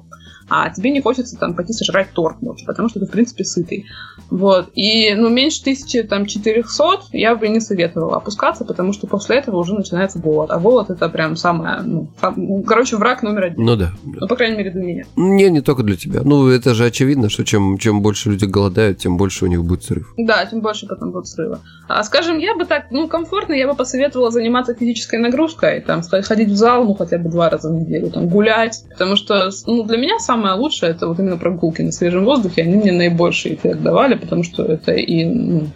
а 0.49 0.69
тебе 0.69 0.91
не 0.91 1.01
хочется 1.01 1.37
там 1.37 1.53
пойти 1.53 1.73
сожрать 1.73 2.11
торт 2.13 2.41
ночью, 2.41 2.65
потому 2.65 2.89
что 2.89 2.99
ты, 2.99 3.05
в 3.05 3.11
принципе, 3.11 3.43
сытый. 3.43 3.85
Вот. 4.29 4.69
И, 4.75 5.13
ну, 5.15 5.29
меньше 5.29 5.61
1400 5.61 6.83
я 7.13 7.35
бы 7.35 7.47
не 7.47 7.59
советовала 7.59 8.17
опускаться, 8.17 8.65
потому 8.65 8.93
что 8.93 9.07
после 9.07 9.37
этого 9.37 9.57
уже 9.57 9.73
начинается 9.73 10.19
голод. 10.19 10.51
А 10.51 10.59
голод 10.59 10.89
это 10.89 11.09
прям 11.09 11.35
самое, 11.35 11.81
ну, 11.81 12.07
ну 12.35 12.63
короче, 12.63 12.97
враг 12.97 13.23
номер 13.23 13.45
один. 13.45 13.65
Ну 13.65 13.75
да. 13.75 13.91
Ну, 14.03 14.27
по 14.27 14.35
крайней 14.35 14.57
мере, 14.57 14.71
для 14.71 14.83
меня. 14.83 15.05
Не, 15.15 15.49
не 15.49 15.61
только 15.61 15.83
для 15.83 15.95
тебя. 15.95 16.21
Ну, 16.23 16.47
это 16.49 16.73
же 16.73 16.85
очевидно, 16.85 17.29
что 17.29 17.43
чем, 17.43 17.77
чем 17.77 18.01
больше 18.01 18.29
люди 18.29 18.45
голодают, 18.45 18.99
тем 18.99 19.17
больше 19.17 19.45
у 19.45 19.47
них 19.47 19.63
будет 19.63 19.83
срыв. 19.83 20.13
Да, 20.17 20.45
тем 20.45 20.61
больше 20.61 20.87
потом 20.87 21.11
будет 21.11 21.27
срыва. 21.27 21.59
А, 21.87 22.03
скажем, 22.03 22.37
я 22.37 22.55
бы 22.55 22.65
так, 22.65 22.91
ну, 22.91 23.07
комфортно, 23.07 23.53
я 23.53 23.67
бы 23.67 23.75
посоветовала 23.75 24.31
заниматься 24.31 24.73
физической 24.73 25.19
нагрузкой, 25.19 25.81
там, 25.81 26.01
ходить 26.03 26.49
в 26.49 26.55
зал, 26.55 26.85
ну, 26.85 26.93
хотя 26.93 27.17
бы 27.17 27.29
два 27.29 27.49
раза 27.49 27.69
в 27.69 27.73
неделю, 27.73 28.11
там, 28.11 28.27
гулять, 28.27 28.83
потому 28.89 29.15
что, 29.15 29.49
ну, 29.65 29.83
для 29.83 29.97
меня 29.97 30.19
самое 30.19 30.38
самое 30.39 30.55
лучшее 30.55 30.91
это 30.91 31.07
вот 31.07 31.19
именно 31.19 31.37
прогулки 31.37 31.81
на 31.81 31.91
свежем 31.91 32.23
воздухе. 32.23 32.63
Они 32.63 32.77
мне 32.77 32.91
наибольший 32.91 33.55
эффект 33.55 33.81
давали, 33.81 34.15
потому 34.15 34.43
что 34.43 34.63
это 34.63 34.93
и 34.93 35.25
ну, 35.25 35.69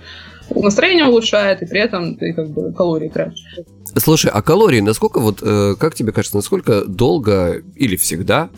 настроение 0.56 1.06
улучшает, 1.06 1.62
и 1.62 1.66
при 1.66 1.82
этом 1.82 2.16
ты 2.16 2.34
как 2.34 2.50
бы 2.50 2.72
калории 2.72 3.10
тратишь. 3.10 3.44
Слушай, 3.98 4.32
а 4.34 4.42
калории, 4.42 4.80
насколько 4.80 5.20
вот, 5.20 5.40
э, 5.42 5.76
как 5.78 5.96
тебе 5.96 6.12
кажется, 6.12 6.38
насколько 6.38 6.86
долго 6.86 7.62
или 7.76 7.96
всегда 7.96 8.50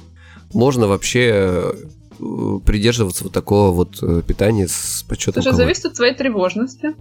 можно 0.54 0.88
вообще 0.88 1.74
э, 2.20 2.60
придерживаться 2.66 3.24
вот 3.24 3.34
такого 3.34 3.72
вот 3.72 4.02
э, 4.04 4.22
питания 4.26 4.68
с 4.68 5.04
подсчетом 5.10 5.42
Это 5.42 5.54
зависит 5.54 5.86
от 5.86 5.96
твоей 5.96 6.14
тревожности. 6.14 6.94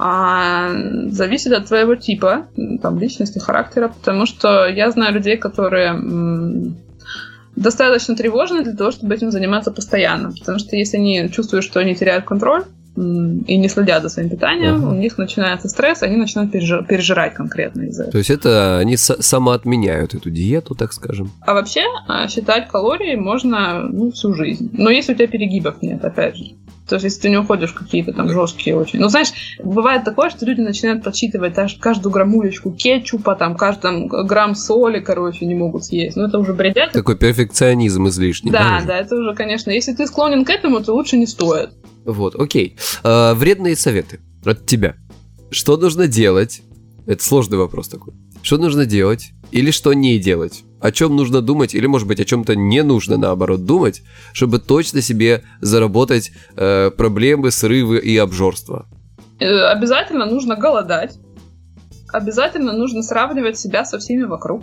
А, 0.00 0.70
зависит 1.10 1.52
от 1.52 1.66
твоего 1.66 1.96
типа, 1.96 2.46
там, 2.80 2.98
личности, 2.98 3.40
характера, 3.40 3.88
потому 3.88 4.26
что 4.26 4.66
я 4.66 4.90
знаю 4.92 5.14
людей, 5.14 5.36
которые 5.36 5.92
достаточно 7.58 8.16
тревожны 8.16 8.62
для 8.62 8.74
того, 8.74 8.90
чтобы 8.90 9.14
этим 9.14 9.30
заниматься 9.30 9.70
постоянно. 9.70 10.32
Потому 10.38 10.58
что 10.58 10.76
если 10.76 10.96
они 10.96 11.28
чувствуют, 11.30 11.64
что 11.64 11.80
они 11.80 11.94
теряют 11.94 12.24
контроль 12.24 12.64
и 12.96 13.56
не 13.56 13.68
следят 13.68 14.02
за 14.02 14.08
своим 14.08 14.28
питанием, 14.28 14.84
uh-huh. 14.84 14.90
у 14.90 14.94
них 14.94 15.18
начинается 15.18 15.68
стресс, 15.68 16.02
они 16.02 16.16
начинают 16.16 16.50
пережирать 16.50 17.34
конкретно 17.34 17.82
из-за 17.82 18.04
этого. 18.04 18.12
То 18.12 18.18
есть 18.18 18.30
это 18.30 18.78
они 18.78 18.96
самоотменяют 18.96 20.14
эту 20.14 20.30
диету, 20.30 20.74
так 20.74 20.92
скажем. 20.92 21.30
А 21.42 21.54
вообще 21.54 21.82
а, 22.08 22.26
считать 22.26 22.68
калории 22.68 23.14
можно 23.14 23.82
ну, 23.88 24.10
всю 24.10 24.34
жизнь. 24.34 24.70
Но 24.72 24.90
если 24.90 25.12
у 25.12 25.16
тебя 25.16 25.28
перегибов 25.28 25.80
нет, 25.80 26.04
опять 26.04 26.36
же. 26.36 26.44
То 26.88 26.96
есть, 26.96 27.04
если 27.04 27.20
ты 27.20 27.30
не 27.30 27.36
уходишь 27.36 27.72
какие-то 27.72 28.12
там 28.12 28.30
жесткие 28.30 28.76
очень. 28.76 28.98
Ну, 28.98 29.08
знаешь, 29.08 29.28
бывает 29.62 30.04
такое, 30.04 30.30
что 30.30 30.46
люди 30.46 30.60
начинают 30.60 31.04
подсчитывать 31.04 31.54
даже 31.54 31.78
каждую 31.78 32.12
граммулечку 32.12 32.72
кетчупа, 32.72 33.34
там, 33.34 33.56
каждый 33.56 33.80
там, 33.82 34.08
грамм 34.08 34.54
соли, 34.54 35.00
короче, 35.00 35.46
не 35.46 35.54
могут 35.54 35.84
съесть. 35.84 36.16
Ну, 36.16 36.24
это 36.24 36.38
уже 36.38 36.54
бредят. 36.54 36.92
Такой 36.92 37.16
перфекционизм 37.16 38.08
излишний. 38.08 38.50
Да, 38.50 38.80
да, 38.80 38.86
да, 38.86 38.98
это 38.98 39.16
уже, 39.16 39.34
конечно. 39.34 39.70
Если 39.70 39.92
ты 39.92 40.06
склонен 40.06 40.44
к 40.44 40.50
этому, 40.50 40.80
то 40.80 40.94
лучше 40.94 41.16
не 41.16 41.26
стоит. 41.26 41.70
Вот, 42.04 42.34
окей. 42.34 42.76
А, 43.02 43.34
вредные 43.34 43.76
советы 43.76 44.20
от 44.44 44.66
тебя. 44.66 44.96
Что 45.50 45.76
нужно 45.76 46.08
делать? 46.08 46.62
Это 47.06 47.22
сложный 47.22 47.58
вопрос 47.58 47.88
такой. 47.88 48.14
Что 48.42 48.58
нужно 48.58 48.86
делать 48.86 49.32
или 49.50 49.70
что 49.70 49.92
не 49.92 50.18
делать? 50.18 50.64
О 50.80 50.92
чем 50.92 51.16
нужно 51.16 51.40
думать, 51.40 51.74
или, 51.74 51.86
может 51.86 52.06
быть, 52.06 52.20
о 52.20 52.24
чем-то 52.24 52.56
не 52.56 52.82
нужно, 52.82 53.16
наоборот, 53.16 53.64
думать, 53.64 54.02
чтобы 54.32 54.58
точно 54.58 55.02
себе 55.02 55.42
заработать 55.60 56.32
э, 56.56 56.90
проблемы, 56.90 57.50
срывы 57.50 57.98
и 57.98 58.16
обжорство? 58.16 58.86
Э, 59.40 59.66
обязательно 59.66 60.26
нужно 60.26 60.56
голодать. 60.56 61.18
Обязательно 62.12 62.72
нужно 62.72 63.02
сравнивать 63.02 63.58
себя 63.58 63.84
со 63.84 63.98
всеми 63.98 64.22
вокруг. 64.22 64.62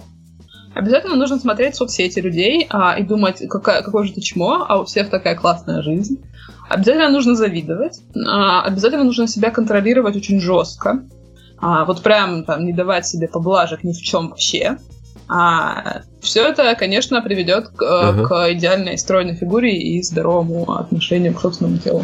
Обязательно 0.74 1.16
нужно 1.16 1.40
смотреть 1.40 1.76
соцсети 1.76 2.20
людей 2.20 2.68
а, 2.70 2.98
и 3.00 3.04
думать, 3.04 3.42
какая, 3.50 3.82
какое 3.82 4.04
же 4.04 4.14
ты 4.14 4.20
чмо, 4.20 4.66
а 4.68 4.82
у 4.82 4.86
всех 4.86 5.10
такая 5.10 5.36
классная 5.36 5.82
жизнь. 5.82 6.22
Обязательно 6.68 7.10
нужно 7.10 7.36
завидовать. 7.36 8.02
А, 8.28 8.64
обязательно 8.64 9.06
нужно 9.06 9.28
себя 9.28 9.52
контролировать 9.52 10.18
очень 10.18 10.42
жестко. 10.42 11.06
А, 11.60 11.86
вот 11.86 12.04
прям 12.04 12.44
там 12.44 12.66
не 12.66 12.74
давать 12.74 13.08
себе 13.08 13.30
поблажек 13.30 13.84
ни 13.84 13.94
в 13.94 14.02
чем 14.02 14.30
вообще. 14.30 14.78
А 15.28 16.02
все 16.26 16.48
это, 16.48 16.76
конечно, 16.76 17.22
приведет 17.22 17.70
к, 17.70 17.84
ага. 17.84 18.28
к 18.28 18.54
идеальной 18.54 18.98
стройной 18.98 19.36
фигуре 19.36 19.78
и 19.78 20.02
здоровому 20.02 20.72
отношению 20.72 21.34
к 21.34 21.42
собственному 21.42 21.78
телу. 21.78 22.04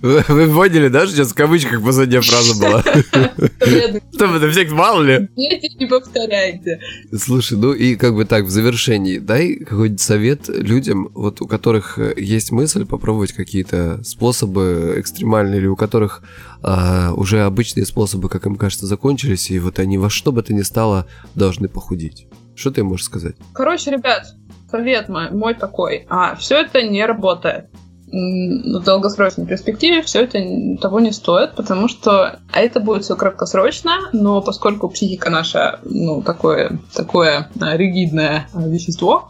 Вы 0.00 0.54
поняли, 0.54 0.88
да, 0.88 1.06
что 1.06 1.16
сейчас 1.16 1.28
в 1.32 1.34
кавычках 1.34 1.82
последняя 1.84 2.20
фраза 2.20 2.60
была? 2.60 2.82
Что 2.82 4.36
это 4.36 4.50
всех 4.50 4.70
мало 4.72 5.02
ли? 5.02 5.28
Не 5.36 5.86
повторяйте. 5.86 6.80
Слушай, 7.16 7.58
ну 7.58 7.72
и 7.72 7.96
как 7.96 8.14
бы 8.14 8.24
так, 8.24 8.44
в 8.44 8.50
завершении, 8.50 9.18
дай 9.18 9.56
какой-нибудь 9.56 10.00
совет 10.00 10.48
людям, 10.48 11.10
вот 11.14 11.40
у 11.40 11.46
которых 11.46 11.98
есть 12.16 12.52
мысль 12.52 12.86
попробовать 12.86 13.32
какие-то 13.32 14.00
способы 14.04 14.94
экстремальные, 14.98 15.60
или 15.60 15.66
у 15.66 15.76
которых 15.76 16.22
а, 16.62 17.12
уже 17.14 17.42
обычные 17.42 17.86
способы, 17.86 18.28
как 18.28 18.46
им 18.46 18.56
кажется, 18.56 18.86
закончились, 18.86 19.50
и 19.50 19.58
вот 19.58 19.78
они 19.78 19.98
во 19.98 20.10
что 20.10 20.32
бы 20.32 20.42
то 20.42 20.52
ни 20.52 20.62
стало 20.62 21.06
должны 21.34 21.68
похудеть. 21.68 22.26
Что 22.54 22.70
ты 22.70 22.82
можешь 22.82 23.06
сказать? 23.06 23.36
Короче, 23.52 23.90
ребят, 23.90 24.26
совет 24.70 25.08
мой, 25.08 25.30
мой 25.30 25.54
такой. 25.54 26.06
А, 26.08 26.34
все 26.34 26.56
это 26.56 26.82
не 26.82 27.04
работает. 27.04 27.66
в 28.10 28.80
долгосрочной 28.84 29.46
перспективе 29.46 30.02
все 30.02 30.24
это 30.24 30.38
того 30.80 30.98
не 30.98 31.12
стоит, 31.12 31.54
потому 31.54 31.88
что 31.88 32.40
а 32.52 32.60
это 32.60 32.80
будет 32.80 33.04
все 33.04 33.16
краткосрочно, 33.16 34.10
но 34.12 34.40
поскольку 34.40 34.88
психика 34.88 35.30
наша, 35.30 35.78
ну, 35.84 36.22
такое, 36.22 36.78
такое 36.94 37.48
а, 37.60 37.76
ригидное 37.76 38.48
а, 38.52 38.66
вещество, 38.66 39.28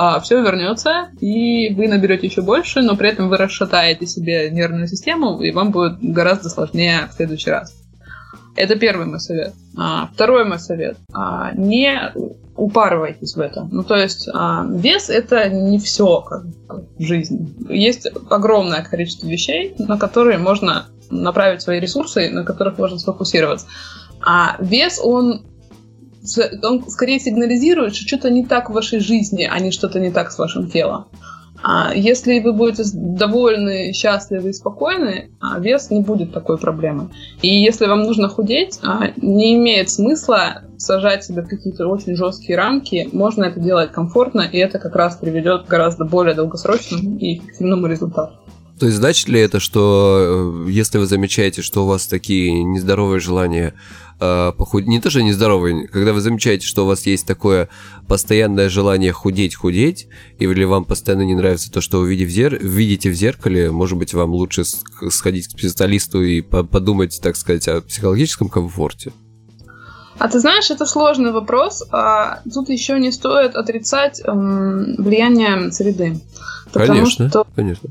а 0.00 0.20
все 0.20 0.40
вернется, 0.40 1.08
и 1.20 1.74
вы 1.74 1.88
наберете 1.88 2.28
еще 2.28 2.40
больше, 2.40 2.82
но 2.82 2.96
при 2.96 3.08
этом 3.08 3.28
вы 3.28 3.36
расшатаете 3.36 4.06
себе 4.06 4.48
нервную 4.48 4.86
систему, 4.86 5.40
и 5.40 5.50
вам 5.50 5.72
будет 5.72 5.98
гораздо 6.00 6.48
сложнее 6.48 7.08
в 7.10 7.16
следующий 7.16 7.50
раз. 7.50 7.74
Это 8.54 8.76
первый 8.76 9.06
мой 9.06 9.18
совет. 9.18 9.54
А, 9.76 10.08
второй 10.14 10.44
мой 10.44 10.60
совет. 10.60 10.98
А, 11.12 11.50
не 11.52 12.12
упарывайтесь 12.54 13.34
в 13.34 13.40
это. 13.40 13.68
Ну, 13.70 13.82
то 13.82 13.96
есть 13.96 14.28
а, 14.32 14.64
вес 14.68 15.10
это 15.10 15.48
не 15.48 15.80
все 15.80 16.20
как, 16.20 16.44
в 16.96 17.02
жизни. 17.02 17.48
Есть 17.68 18.08
огромное 18.30 18.82
количество 18.82 19.26
вещей, 19.26 19.74
на 19.78 19.98
которые 19.98 20.38
можно 20.38 20.86
направить 21.10 21.62
свои 21.62 21.80
ресурсы, 21.80 22.30
на 22.30 22.44
которых 22.44 22.78
можно 22.78 22.98
сфокусироваться. 22.98 23.66
А 24.24 24.56
вес, 24.60 25.00
он 25.02 25.42
он 26.62 26.88
скорее 26.88 27.18
сигнализирует, 27.20 27.94
что 27.94 28.06
что-то 28.06 28.30
не 28.30 28.44
так 28.44 28.70
в 28.70 28.72
вашей 28.72 29.00
жизни, 29.00 29.48
а 29.50 29.58
не 29.60 29.70
что-то 29.70 30.00
не 30.00 30.10
так 30.10 30.30
с 30.30 30.38
вашим 30.38 30.70
телом. 30.70 31.06
А 31.62 31.92
если 31.94 32.38
вы 32.38 32.52
будете 32.52 32.84
довольны, 32.94 33.92
счастливы 33.92 34.50
и 34.50 34.52
спокойны, 34.52 35.30
а 35.40 35.58
вес 35.58 35.90
не 35.90 36.02
будет 36.02 36.32
такой 36.32 36.56
проблемы. 36.56 37.10
И 37.42 37.48
если 37.48 37.86
вам 37.86 38.02
нужно 38.02 38.28
худеть, 38.28 38.78
а, 38.82 39.08
не 39.16 39.56
имеет 39.56 39.90
смысла 39.90 40.62
сажать 40.76 41.24
себя 41.24 41.42
в 41.42 41.48
какие-то 41.48 41.88
очень 41.88 42.14
жесткие 42.14 42.56
рамки. 42.56 43.08
Можно 43.12 43.44
это 43.44 43.58
делать 43.58 43.90
комфортно, 43.90 44.42
и 44.42 44.58
это 44.58 44.78
как 44.78 44.94
раз 44.94 45.16
приведет 45.16 45.64
к 45.64 45.68
гораздо 45.68 46.04
более 46.04 46.34
долгосрочному 46.34 47.18
и 47.18 47.38
эффективному 47.38 47.86
результату. 47.88 48.34
То 48.78 48.86
есть 48.86 48.98
значит 48.98 49.28
ли 49.28 49.40
это, 49.40 49.60
что 49.60 50.64
э, 50.66 50.70
если 50.70 50.98
вы 50.98 51.06
замечаете, 51.06 51.62
что 51.62 51.84
у 51.84 51.86
вас 51.88 52.06
такие 52.06 52.62
нездоровые 52.62 53.18
желания 53.18 53.74
э, 54.20 54.52
похудеть, 54.56 54.88
не 54.88 55.00
то, 55.00 55.10
что 55.10 55.20
нездоровые, 55.20 55.88
когда 55.88 56.12
вы 56.12 56.20
замечаете, 56.20 56.66
что 56.66 56.84
у 56.84 56.86
вас 56.86 57.04
есть 57.06 57.26
такое 57.26 57.68
постоянное 58.06 58.68
желание 58.68 59.12
худеть, 59.12 59.56
худеть, 59.56 60.08
или 60.38 60.64
вам 60.64 60.84
постоянно 60.84 61.22
не 61.22 61.34
нравится 61.34 61.72
то, 61.72 61.80
что 61.80 61.98
вы 61.98 62.10
видите 62.10 62.28
в, 62.28 62.30
зер... 62.30 62.58
видите 62.60 63.10
в 63.10 63.14
зеркале, 63.14 63.70
может 63.70 63.98
быть, 63.98 64.14
вам 64.14 64.30
лучше 64.30 64.64
сходить 64.64 65.48
к 65.48 65.58
специалисту 65.58 66.22
и 66.22 66.40
подумать, 66.40 67.18
так 67.20 67.36
сказать, 67.36 67.66
о 67.66 67.80
психологическом 67.80 68.48
комфорте? 68.48 69.12
А 70.18 70.28
ты 70.28 70.40
знаешь, 70.40 70.70
это 70.70 70.84
сложный 70.84 71.30
вопрос. 71.30 71.84
А 71.92 72.40
тут 72.52 72.68
еще 72.68 72.98
не 72.98 73.12
стоит 73.12 73.54
отрицать 73.54 74.20
эм, 74.24 74.96
влияние 74.98 75.70
среды. 75.70 76.20
Потому 76.72 77.00
конечно, 77.00 77.28
что 77.28 77.46
конечно. 77.54 77.88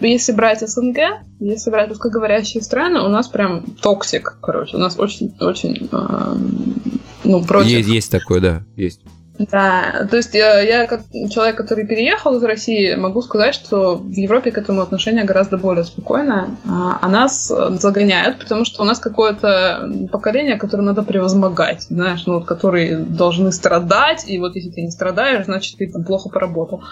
если 0.00 0.32
брать 0.32 0.60
СНГ, 0.60 0.98
если 1.40 1.70
брать 1.70 1.88
русскоговорящие 1.88 2.62
страны, 2.62 3.00
у 3.00 3.08
нас 3.08 3.28
прям 3.28 3.62
toxic, 3.82 4.38
короче. 4.40 4.76
У 4.76 4.80
нас 4.80 4.98
очень, 4.98 5.34
очень, 5.40 5.88
э, 5.90 6.34
ну, 7.24 7.44
против. 7.44 7.70
Есть, 7.70 7.88
есть 7.88 8.10
такое, 8.10 8.40
да, 8.40 8.62
есть. 8.76 9.00
Да, 9.38 10.06
то 10.08 10.16
есть 10.16 10.32
я, 10.34 10.60
я 10.60 10.86
как 10.86 11.02
человек, 11.30 11.56
который 11.56 11.84
переехал 11.84 12.36
из 12.36 12.42
России, 12.44 12.94
могу 12.94 13.20
сказать, 13.20 13.54
что 13.54 13.96
в 13.96 14.12
Европе 14.12 14.52
к 14.52 14.58
этому 14.58 14.80
отношение 14.80 15.24
гораздо 15.24 15.58
более 15.58 15.82
спокойное. 15.84 16.50
А, 16.68 16.98
а 17.02 17.08
нас 17.08 17.48
загоняют, 17.48 18.38
потому 18.38 18.64
что 18.64 18.82
у 18.82 18.84
нас 18.84 19.00
какое-то 19.00 19.90
поколение, 20.12 20.56
которое 20.56 20.84
надо 20.84 21.02
превозмогать, 21.02 21.82
знаешь, 21.82 22.24
ну 22.26 22.34
вот, 22.34 22.44
которые 22.44 22.98
должны 22.98 23.50
страдать, 23.50 24.24
и 24.28 24.38
вот 24.38 24.54
если 24.54 24.70
ты 24.70 24.82
не 24.82 24.92
страдаешь, 24.92 25.46
значит 25.46 25.78
ты 25.78 25.90
там 25.90 26.04
плохо 26.04 26.28
поработал. 26.28 26.84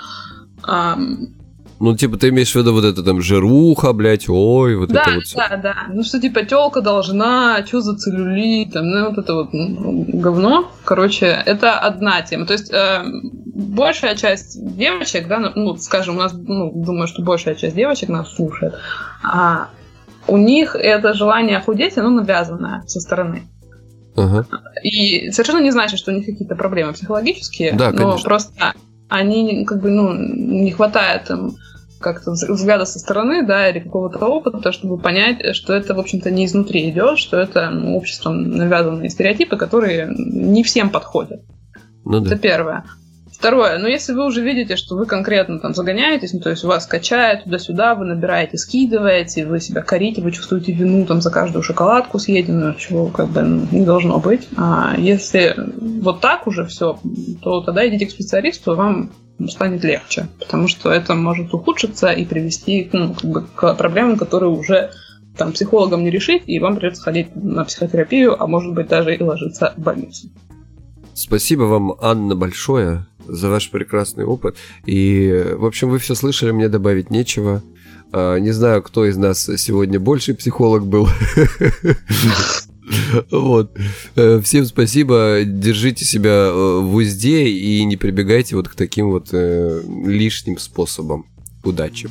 Ну, 1.83 1.97
типа, 1.97 2.17
ты 2.17 2.29
имеешь 2.29 2.53
в 2.53 2.55
виду 2.55 2.73
вот 2.73 2.85
это 2.85 3.03
там 3.03 3.21
жируха, 3.21 3.93
блядь, 3.93 4.29
ой, 4.29 4.77
вот 4.77 4.91
да, 4.91 5.03
это 5.03 5.15
вот 5.15 5.25
все. 5.25 5.37
Да, 5.37 5.57
да, 5.57 5.75
Ну, 5.89 6.05
что, 6.05 6.21
типа, 6.21 6.45
телка 6.45 6.81
должна, 6.81 7.67
что 7.67 7.81
за 7.81 7.97
целлюлит, 7.97 8.73
там, 8.73 8.89
ну, 8.89 9.09
вот 9.09 9.19
это 9.19 9.35
вот 9.35 9.53
ну, 9.53 10.07
говно. 10.07 10.71
Короче, 10.85 11.27
это 11.27 11.77
одна 11.81 12.23
тема. 12.23 12.47
То 12.47 12.53
есть, 12.53 12.73
э, 12.73 13.03
большая 13.47 14.15
часть 14.15 14.65
девочек, 14.77 15.27
да, 15.27 15.41
ну, 15.41 15.51
ну, 15.57 15.77
скажем, 15.77 16.15
у 16.15 16.19
нас, 16.19 16.33
ну, 16.33 16.71
думаю, 16.73 17.09
что 17.09 17.23
большая 17.23 17.57
часть 17.57 17.75
девочек 17.75 18.11
нас 18.11 18.33
слушает, 18.33 18.75
а 19.25 19.71
у 20.29 20.37
них 20.37 20.77
это 20.77 21.15
желание 21.15 21.61
худеть, 21.61 21.99
оно 21.99 22.11
навязанное 22.11 22.85
со 22.87 23.01
стороны. 23.01 23.43
Ага. 24.15 24.47
И 24.85 25.33
совершенно 25.33 25.63
не 25.63 25.73
значит, 25.73 25.99
что 25.99 26.13
у 26.13 26.15
них 26.15 26.27
какие-то 26.27 26.55
проблемы 26.55 26.93
психологические, 26.93 27.73
да, 27.73 27.91
но 27.91 27.97
конечно. 27.97 28.29
просто 28.29 28.75
они 29.13 29.65
как 29.65 29.81
бы, 29.81 29.91
ну, 29.91 30.13
не 30.15 30.71
хватает 30.71 31.31
им 31.31 31.57
как-то 32.01 32.33
взгляда 32.33 32.85
со 32.85 32.99
стороны, 32.99 33.47
да, 33.47 33.69
или 33.69 33.79
какого-то 33.79 34.27
опыта, 34.27 34.73
чтобы 34.73 34.99
понять, 34.99 35.55
что 35.55 35.73
это, 35.73 35.95
в 35.95 36.01
общем-то, 36.01 36.31
не 36.31 36.47
изнутри 36.47 36.91
идет, 36.91 37.19
что 37.19 37.39
это 37.39 37.71
ну, 37.71 37.97
обществом 37.97 38.51
навязанные 38.51 39.09
стереотипы, 39.09 39.57
которые 39.57 40.13
не 40.17 40.63
всем 40.65 40.91
подходят. 40.91 41.43
Ну, 42.05 42.21
да. 42.21 42.27
Это 42.27 42.39
первое. 42.39 42.85
Второе, 43.43 43.77
ну 43.79 43.89
если 43.89 44.13
вы 44.13 44.25
уже 44.25 44.41
видите, 44.41 44.77
что 44.77 44.95
вы 44.95 45.05
конкретно 45.05 45.59
там 45.59 45.75
загоняетесь, 45.75 46.33
ну 46.33 46.39
то 46.39 46.51
есть 46.51 46.63
вас 46.63 46.87
качает 46.87 47.43
туда-сюда, 47.43 47.97
вы 47.97 48.05
набираете, 48.05 48.57
скидываете, 48.57 49.47
вы 49.47 49.59
себя 49.59 49.83
корите, 49.83 50.23
вы 50.23 50.31
чувствуете 50.31 50.71
вину 50.71 51.05
там 51.07 51.21
за 51.21 51.33
каждую 51.33 51.65
шоколадку 51.65 52.21
съеденную, 52.21 52.77
чего 52.77 53.09
как 53.09 53.31
бы 53.31 53.43
ну, 53.43 53.67
не 53.73 53.85
должно 53.85 54.21
быть. 54.21 54.47
А 54.57 54.95
если 54.97 55.57
вот 56.01 56.21
так 56.21 56.47
уже 56.47 56.67
все, 56.67 57.01
то 57.43 57.63
тогда 57.63 57.89
идите 57.89 58.07
к 58.07 58.13
специалисту, 58.13 58.77
вам 58.77 59.11
станет 59.49 59.83
легче, 59.83 60.29
потому 60.39 60.69
что 60.69 60.93
это 60.93 61.17
может 61.17 61.53
ухудшиться 61.53 62.13
и 62.13 62.25
привести 62.25 62.91
ну, 62.93 63.13
как 63.13 63.29
бы, 63.29 63.43
к 63.57 63.75
проблемам, 63.75 64.19
которые 64.19 64.53
уже 64.53 64.93
там 65.37 65.51
психологом 65.51 66.05
не 66.05 66.11
решить, 66.11 66.45
и 66.47 66.61
вам 66.61 66.77
придется 66.77 67.03
ходить 67.03 67.35
на 67.35 67.65
психотерапию, 67.65 68.41
а 68.41 68.47
может 68.47 68.73
быть 68.73 68.87
даже 68.87 69.17
и 69.17 69.21
ложиться 69.21 69.75
в 69.77 69.81
больницу. 69.81 70.29
Спасибо 71.15 71.63
вам, 71.63 71.95
Анна, 72.01 72.35
большое 72.35 73.07
за 73.27 73.49
ваш 73.49 73.71
прекрасный 73.71 74.25
опыт. 74.25 74.57
И, 74.87 75.55
в 75.57 75.65
общем, 75.65 75.91
вы 75.91 75.99
все 75.99 76.15
слышали, 76.15 76.51
мне 76.51 76.69
добавить 76.69 77.11
нечего. 77.11 77.63
А, 78.13 78.37
не 78.39 78.51
знаю, 78.51 78.83
кто 78.83 79.07
из 79.07 79.17
нас 79.17 79.49
сегодня 79.57 79.99
больше 80.01 80.35
психолог 80.35 80.87
был. 80.87 81.09
Вот. 83.31 83.77
Э, 84.17 84.41
всем 84.43 84.67
спасибо. 84.67 85.41
Держите 85.45 86.05
себя 86.05 86.51
э, 86.51 86.81
в 86.81 86.95
узде 86.95 87.49
и 87.49 87.83
не 87.85 87.97
прибегайте 87.97 88.57
вот 88.57 88.69
к 88.69 88.75
таким 88.75 89.11
вот 89.11 89.29
э, 89.33 89.83
лишним 90.05 90.59
способам. 90.59 91.27
Удачи. 91.65 92.11